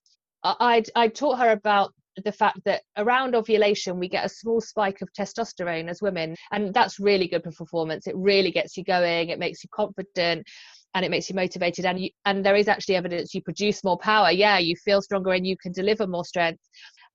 I'd 0.60 0.90
I 0.94 1.08
taught 1.08 1.38
her 1.38 1.50
about 1.50 1.92
the 2.24 2.32
fact 2.32 2.60
that 2.64 2.82
around 2.96 3.34
ovulation 3.34 3.98
we 3.98 4.08
get 4.08 4.24
a 4.24 4.28
small 4.28 4.60
spike 4.60 5.02
of 5.02 5.12
testosterone 5.12 5.88
as 5.88 6.00
women 6.00 6.34
and 6.50 6.72
that's 6.72 6.98
really 6.98 7.28
good 7.28 7.42
for 7.42 7.52
performance. 7.52 8.06
It 8.06 8.16
really 8.16 8.50
gets 8.50 8.76
you 8.76 8.84
going 8.84 9.28
it 9.30 9.38
makes 9.38 9.62
you 9.62 9.68
confident 9.72 10.46
and 10.94 11.04
it 11.04 11.10
makes 11.10 11.28
you 11.28 11.36
motivated 11.36 11.84
and 11.84 12.00
you, 12.00 12.10
and 12.24 12.44
there 12.44 12.56
is 12.56 12.68
actually 12.68 12.96
evidence 12.96 13.34
you 13.34 13.42
produce 13.42 13.84
more 13.84 13.98
power. 13.98 14.30
Yeah 14.30 14.58
you 14.58 14.76
feel 14.76 15.02
stronger 15.02 15.32
and 15.32 15.46
you 15.46 15.56
can 15.56 15.72
deliver 15.72 16.06
more 16.06 16.24
strength. 16.24 16.62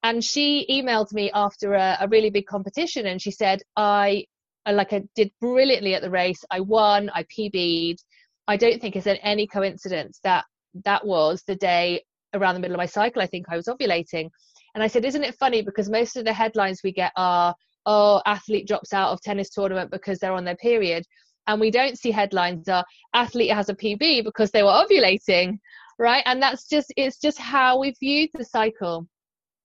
And 0.04 0.24
she 0.24 0.66
emailed 0.70 1.14
me 1.14 1.32
after 1.34 1.74
a, 1.74 1.98
a 2.02 2.08
really 2.08 2.30
big 2.30 2.46
competition 2.46 3.08
and 3.08 3.22
she 3.22 3.32
said 3.32 3.62
i 3.76 4.26
like 4.72 4.94
i 4.94 5.02
did 5.16 5.32
brilliantly 5.40 5.96
at 5.96 6.02
the 6.02 6.12
race. 6.12 6.44
I 6.52 6.60
won 6.60 7.10
i 7.14 7.24
pb'd 7.30 8.04
I 8.48 8.58
don't 8.58 8.82
think 8.82 8.96
it's 8.96 9.08
any 9.08 9.48
coincidence 9.48 10.20
that 10.24 10.46
that 10.86 11.06
was 11.06 11.44
the 11.48 11.56
day 11.56 12.02
around 12.34 12.56
the 12.56 12.62
middle 12.62 12.76
of 12.76 12.80
my 12.80 12.86
cycle. 12.86 13.22
I 13.22 13.28
think 13.28 13.48
I 13.50 13.56
was 13.56 13.68
ovulating. 13.68 14.30
And 14.74 14.84
I 14.84 14.88
said, 14.88 15.06
Isn't 15.06 15.24
it 15.24 15.36
funny? 15.36 15.62
Because 15.62 15.90
most 15.90 16.16
of 16.16 16.26
the 16.26 16.34
headlines 16.34 16.82
we 16.84 16.92
get 16.92 17.12
are, 17.16 17.56
Oh, 17.86 18.22
athlete 18.26 18.68
drops 18.68 18.94
out 18.94 19.12
of 19.12 19.22
tennis 19.22 19.50
tournament 19.50 19.92
because 19.92 20.20
they're 20.20 20.34
on 20.34 20.46
their 20.46 20.56
period. 20.56 21.04
And 21.48 21.60
we 21.60 21.72
don't 21.72 21.98
see 21.98 22.12
headlines 22.12 22.68
are, 22.70 22.86
Athlete 23.16 23.52
has 23.52 23.70
a 23.70 23.76
PB 23.76 24.24
because 24.24 24.52
they 24.52 24.62
were 24.62 24.70
ovulating, 24.70 25.58
right? 25.98 26.22
And 26.28 26.42
that's 26.42 26.68
just, 26.68 26.94
it's 26.96 27.18
just 27.18 27.40
how 27.40 27.80
we 27.80 27.96
view 28.00 28.28
the 28.36 28.46
cycle. 28.46 29.08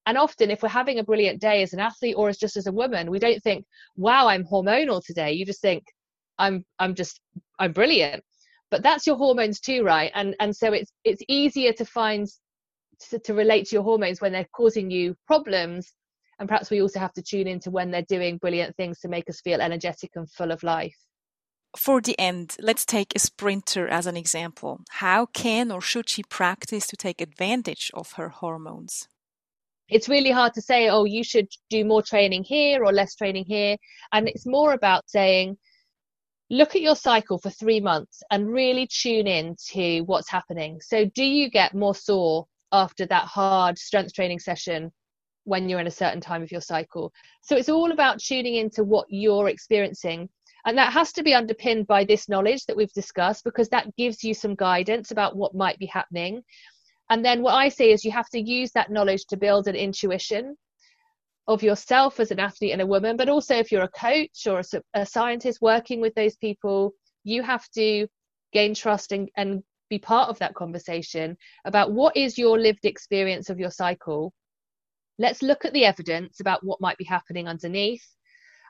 And 0.07 0.17
often, 0.17 0.51
if 0.51 0.63
we're 0.63 0.71
having 0.71 0.99
a 0.99 1.05
brilliant 1.05 1.41
day 1.41 1.63
as 1.63 1.75
an 1.75 1.81
athlete 1.81 2.15
or 2.17 2.31
as 2.31 2.39
just 2.39 2.57
as 2.57 2.67
a 2.67 2.73
woman, 2.73 3.11
we 3.11 3.19
don't 3.19 3.43
think, 3.43 3.67
Wow, 3.97 4.29
I'm 4.29 4.45
hormonal 4.45 5.05
today. 5.05 5.33
You 5.33 5.45
just 5.45 5.61
think, 5.61 5.85
I'm, 6.39 6.65
I'm 6.79 6.95
just, 6.95 7.21
I'm 7.59 7.73
brilliant 7.73 8.23
but 8.71 8.83
that's 8.83 9.07
your 9.07 9.17
hormones 9.17 9.61
too 9.61 9.85
right 9.85 10.11
and 10.15 10.35
and 10.41 10.55
so 10.55 10.73
it's 10.73 10.91
it's 11.05 11.23
easier 11.29 11.73
to 11.73 11.85
find 11.85 12.27
to, 13.11 13.19
to 13.21 13.35
relate 13.35 13.67
to 13.69 13.77
your 13.77 13.83
hormones 13.83 14.21
when 14.21 14.33
they're 14.33 14.49
causing 14.53 14.91
you 14.91 15.17
problems 15.27 15.93
and 16.39 16.49
perhaps 16.49 16.71
we 16.71 16.83
also 16.83 16.99
have 16.99 17.15
to 17.15 17.23
tune 17.23 17.47
into 17.47 17.71
when 17.71 17.91
they're 17.91 18.03
doing 18.03 18.37
brilliant 18.37 18.77
things 18.77 19.01
to 19.01 19.09
make 19.09 19.29
us 19.31 19.41
feel 19.41 19.61
energetic 19.61 20.11
and 20.17 20.31
full 20.31 20.51
of 20.51 20.63
life 20.63 20.97
for 21.77 22.01
the 22.01 22.19
end, 22.19 22.57
let's 22.61 22.85
take 22.85 23.15
a 23.15 23.19
sprinter 23.19 23.87
as 23.89 24.07
an 24.07 24.17
example. 24.17 24.81
How 24.91 25.27
can 25.27 25.71
or 25.71 25.81
should 25.81 26.09
she 26.09 26.23
practice 26.23 26.87
to 26.89 26.97
take 26.97 27.21
advantage 27.21 27.91
of 27.95 28.13
her 28.13 28.29
hormones? 28.29 29.09
It's 29.89 30.09
really 30.09 30.33
hard 30.33 30.53
to 30.55 30.63
say, 30.63 30.89
oh, 30.89 31.05
you 31.05 31.23
should 31.23 31.49
do 31.71 31.85
more 31.85 32.03
training 32.03 32.43
here 32.43 32.85
or 32.85 32.93
less 32.93 33.15
training 33.15 33.45
here. 33.45 33.77
And 34.13 34.29
it's 34.29 34.47
more 34.47 34.73
about 34.73 35.09
saying, 35.09 35.57
look 36.51 36.75
at 36.75 36.83
your 36.83 36.97
cycle 36.97 37.39
for 37.39 37.51
three 37.51 37.81
months 37.81 38.23
and 38.31 38.53
really 38.53 38.89
tune 38.89 39.27
in 39.27 39.55
to 39.71 40.01
what's 40.01 40.31
happening. 40.31 40.81
So, 40.81 41.05
do 41.05 41.25
you 41.25 41.51
get 41.51 41.75
more 41.75 41.95
sore 41.95 42.47
after 42.77 43.07
that 43.07 43.25
hard 43.25 43.79
strength 43.79 44.13
training 44.13 44.39
session 44.39 44.93
when 45.45 45.69
you're 45.69 45.81
in 45.81 45.87
a 45.87 45.91
certain 46.03 46.21
time 46.21 46.43
of 46.43 46.53
your 46.53 46.61
cycle? 46.61 47.13
So, 47.43 47.57
it's 47.57 47.69
all 47.69 47.93
about 47.93 48.21
tuning 48.21 48.57
into 48.57 48.85
what 48.85 49.07
you're 49.09 49.49
experiencing. 49.49 50.29
And 50.67 50.77
that 50.79 50.93
has 50.93 51.13
to 51.13 51.23
be 51.23 51.35
underpinned 51.35 51.87
by 51.87 52.05
this 52.05 52.29
knowledge 52.29 52.65
that 52.67 52.77
we've 52.77 52.93
discussed 52.93 53.45
because 53.45 53.69
that 53.69 53.95
gives 53.97 54.25
you 54.25 54.35
some 54.35 54.57
guidance 54.57 55.13
about 55.13 55.37
what 55.37 55.55
might 55.55 55.79
be 55.79 55.87
happening. 55.87 56.43
And 57.09 57.25
then 57.25 57.43
what 57.43 57.55
I 57.55 57.69
say 57.69 57.93
is 57.93 58.05
you 58.05 58.11
have 58.11 58.29
to 58.31 58.41
use 58.41 58.73
that 58.73 58.91
knowledge 58.91 59.27
to 59.27 59.37
build 59.37 59.69
an 59.69 59.77
intuition 59.77 60.57
of 61.47 61.63
yourself 61.63 62.19
as 62.19 62.33
an 62.33 62.41
athlete 62.41 62.73
and 62.73 62.83
a 62.83 62.87
woman, 62.87 63.17
but 63.17 63.29
also 63.29 63.55
if 63.55 63.71
you're 63.71 63.85
a 63.85 63.89
coach 63.89 64.47
or 64.49 64.61
a, 64.61 64.83
a 64.95 65.07
scientist 65.07 65.63
working 65.63 66.01
with 66.01 66.15
those 66.15 66.37
people, 66.37 66.93
you 67.23 67.43
have 67.43 67.69
to 67.71 68.09
gain 68.53 68.75
trust 68.75 69.13
and, 69.13 69.29
and 69.37 69.63
be 69.89 69.99
part 69.99 70.29
of 70.29 70.39
that 70.39 70.55
conversation 70.55 71.37
about 71.65 71.93
what 71.93 72.17
is 72.17 72.39
your 72.39 72.59
lived 72.59 72.85
experience 72.85 73.51
of 73.51 73.59
your 73.59 73.71
cycle. 73.71 74.33
Let's 75.19 75.43
look 75.43 75.65
at 75.65 75.73
the 75.73 75.85
evidence 75.85 76.41
about 76.41 76.65
what 76.65 76.81
might 76.81 76.99
be 76.99 77.05
happening 77.05 77.49
underneath. 77.49 78.05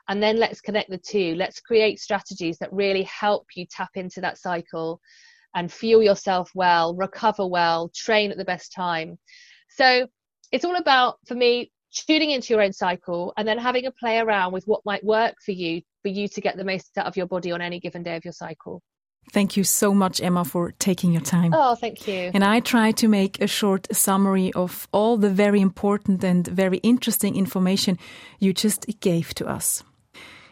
And 0.09 0.23
then 0.23 0.37
let's 0.37 0.61
connect 0.61 0.89
the 0.89 0.97
two. 0.97 1.35
Let's 1.35 1.59
create 1.59 1.99
strategies 1.99 2.57
that 2.59 2.71
really 2.71 3.03
help 3.03 3.45
you 3.55 3.65
tap 3.69 3.89
into 3.95 4.21
that 4.21 4.37
cycle 4.37 5.01
and 5.55 5.71
feel 5.71 6.01
yourself 6.01 6.51
well, 6.55 6.95
recover 6.95 7.45
well, 7.45 7.91
train 7.93 8.31
at 8.31 8.37
the 8.37 8.45
best 8.45 8.71
time. 8.71 9.17
So 9.69 10.07
it's 10.51 10.63
all 10.63 10.77
about, 10.77 11.17
for 11.27 11.35
me, 11.35 11.71
tuning 11.91 12.31
into 12.31 12.53
your 12.53 12.61
own 12.61 12.73
cycle 12.73 13.33
and 13.37 13.47
then 13.47 13.57
having 13.57 13.85
a 13.85 13.91
play 13.91 14.19
around 14.19 14.53
with 14.53 14.65
what 14.65 14.85
might 14.85 15.03
work 15.03 15.35
for 15.43 15.51
you 15.51 15.81
for 16.03 16.09
you 16.09 16.27
to 16.27 16.41
get 16.41 16.57
the 16.57 16.63
most 16.63 16.97
out 16.97 17.05
of 17.05 17.17
your 17.17 17.27
body 17.27 17.51
on 17.51 17.61
any 17.61 17.79
given 17.79 18.03
day 18.03 18.15
of 18.15 18.23
your 18.23 18.33
cycle. 18.33 18.81
Thank 19.31 19.57
you 19.57 19.63
so 19.63 19.93
much, 19.93 20.21
Emma, 20.21 20.45
for 20.45 20.71
taking 20.79 21.11
your 21.11 21.21
time. 21.21 21.53
Oh, 21.53 21.75
thank 21.75 22.07
you. 22.07 22.31
And 22.33 22.43
I 22.43 22.61
try 22.61 22.91
to 22.93 23.07
make 23.07 23.41
a 23.41 23.47
short 23.47 23.87
summary 23.91 24.53
of 24.53 24.87
all 24.93 25.17
the 25.17 25.29
very 25.29 25.59
important 25.59 26.23
and 26.23 26.47
very 26.47 26.77
interesting 26.77 27.35
information 27.35 27.97
you 28.39 28.53
just 28.53 28.85
gave 29.01 29.33
to 29.35 29.45
us. 29.45 29.83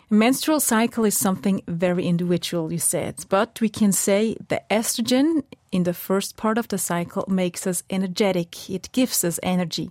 Menstrual 0.09 0.59
cycle 0.59 1.03
is 1.03 1.17
something 1.17 1.63
very 1.67 2.05
individual, 2.05 2.71
you 2.71 2.77
said, 2.77 3.25
but 3.27 3.59
we 3.59 3.69
can 3.69 3.91
say 3.91 4.35
the 4.49 4.61
estrogen 4.69 5.43
in 5.71 5.83
the 5.83 5.95
first 5.95 6.37
part 6.37 6.59
of 6.59 6.67
the 6.67 6.77
cycle 6.77 7.25
makes 7.27 7.65
us 7.65 7.81
energetic, 7.89 8.69
it 8.69 8.91
gives 8.91 9.23
us 9.23 9.39
energy. 9.41 9.89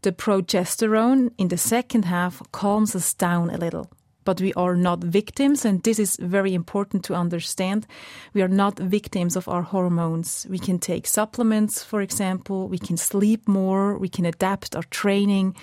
The 0.00 0.12
progesterone 0.12 1.32
in 1.36 1.48
the 1.48 1.58
second 1.58 2.06
half 2.06 2.42
calms 2.50 2.96
us 2.96 3.12
down 3.12 3.50
a 3.50 3.58
little. 3.58 3.90
But 4.24 4.40
we 4.40 4.52
are 4.54 4.76
not 4.76 5.02
victims, 5.02 5.64
and 5.64 5.82
this 5.82 5.98
is 5.98 6.16
very 6.16 6.54
important 6.54 7.04
to 7.04 7.14
understand. 7.14 7.86
We 8.34 8.42
are 8.42 8.48
not 8.48 8.78
victims 8.78 9.36
of 9.36 9.48
our 9.48 9.62
hormones. 9.62 10.46
We 10.48 10.58
can 10.58 10.78
take 10.78 11.06
supplements, 11.06 11.82
for 11.82 12.00
example, 12.00 12.68
we 12.68 12.78
can 12.78 12.96
sleep 12.96 13.48
more, 13.48 13.98
we 13.98 14.08
can 14.08 14.26
adapt 14.26 14.76
our 14.76 14.84
training. 14.84 15.56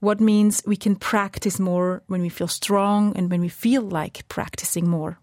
What 0.00 0.20
means 0.20 0.62
we 0.66 0.76
can 0.76 0.96
practice 0.96 1.58
more 1.58 2.02
when 2.08 2.20
we 2.20 2.28
feel 2.28 2.48
strong 2.48 3.16
and 3.16 3.30
when 3.30 3.40
we 3.40 3.48
feel 3.48 3.82
like 3.82 4.28
practicing 4.28 4.86
more. 4.86 5.18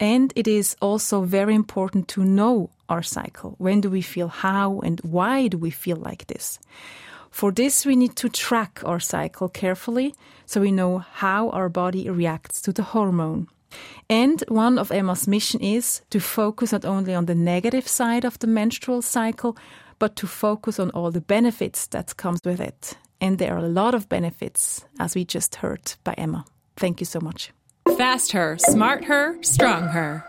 And 0.00 0.32
it 0.34 0.48
is 0.48 0.76
also 0.80 1.22
very 1.22 1.54
important 1.54 2.08
to 2.08 2.24
know 2.24 2.70
our 2.88 3.02
cycle. 3.02 3.54
When 3.58 3.80
do 3.80 3.90
we 3.90 4.02
feel 4.02 4.28
how 4.28 4.80
and 4.80 4.98
why 5.00 5.48
do 5.48 5.58
we 5.58 5.70
feel 5.70 5.96
like 5.96 6.26
this? 6.26 6.58
For 7.30 7.52
this, 7.52 7.86
we 7.86 7.96
need 7.96 8.16
to 8.16 8.28
track 8.28 8.82
our 8.84 9.00
cycle 9.00 9.48
carefully 9.48 10.14
so 10.46 10.60
we 10.60 10.72
know 10.72 10.98
how 10.98 11.50
our 11.50 11.68
body 11.68 12.10
reacts 12.10 12.60
to 12.62 12.72
the 12.72 12.82
hormone. 12.82 13.48
And 14.08 14.42
one 14.48 14.78
of 14.78 14.90
Emma's 14.90 15.28
mission 15.28 15.60
is 15.60 16.02
to 16.10 16.20
focus 16.20 16.72
not 16.72 16.84
only 16.84 17.14
on 17.14 17.26
the 17.26 17.34
negative 17.34 17.86
side 17.86 18.24
of 18.24 18.38
the 18.40 18.48
menstrual 18.48 19.02
cycle, 19.02 19.56
but 19.98 20.16
to 20.16 20.26
focus 20.26 20.80
on 20.80 20.90
all 20.90 21.10
the 21.10 21.20
benefits 21.20 21.86
that 21.88 22.16
comes 22.16 22.40
with 22.44 22.60
it. 22.60 22.96
And 23.20 23.38
there 23.38 23.54
are 23.54 23.58
a 23.64 23.68
lot 23.68 23.94
of 23.94 24.08
benefits, 24.08 24.84
as 24.98 25.14
we 25.14 25.24
just 25.24 25.56
heard 25.56 25.94
by 26.04 26.14
Emma. 26.14 26.44
Thank 26.76 27.00
you 27.00 27.06
so 27.06 27.20
much. 27.20 27.52
Fast 27.96 28.32
her, 28.32 28.56
smart 28.58 29.04
her, 29.04 29.36
strong 29.42 29.88
her. 29.88 30.24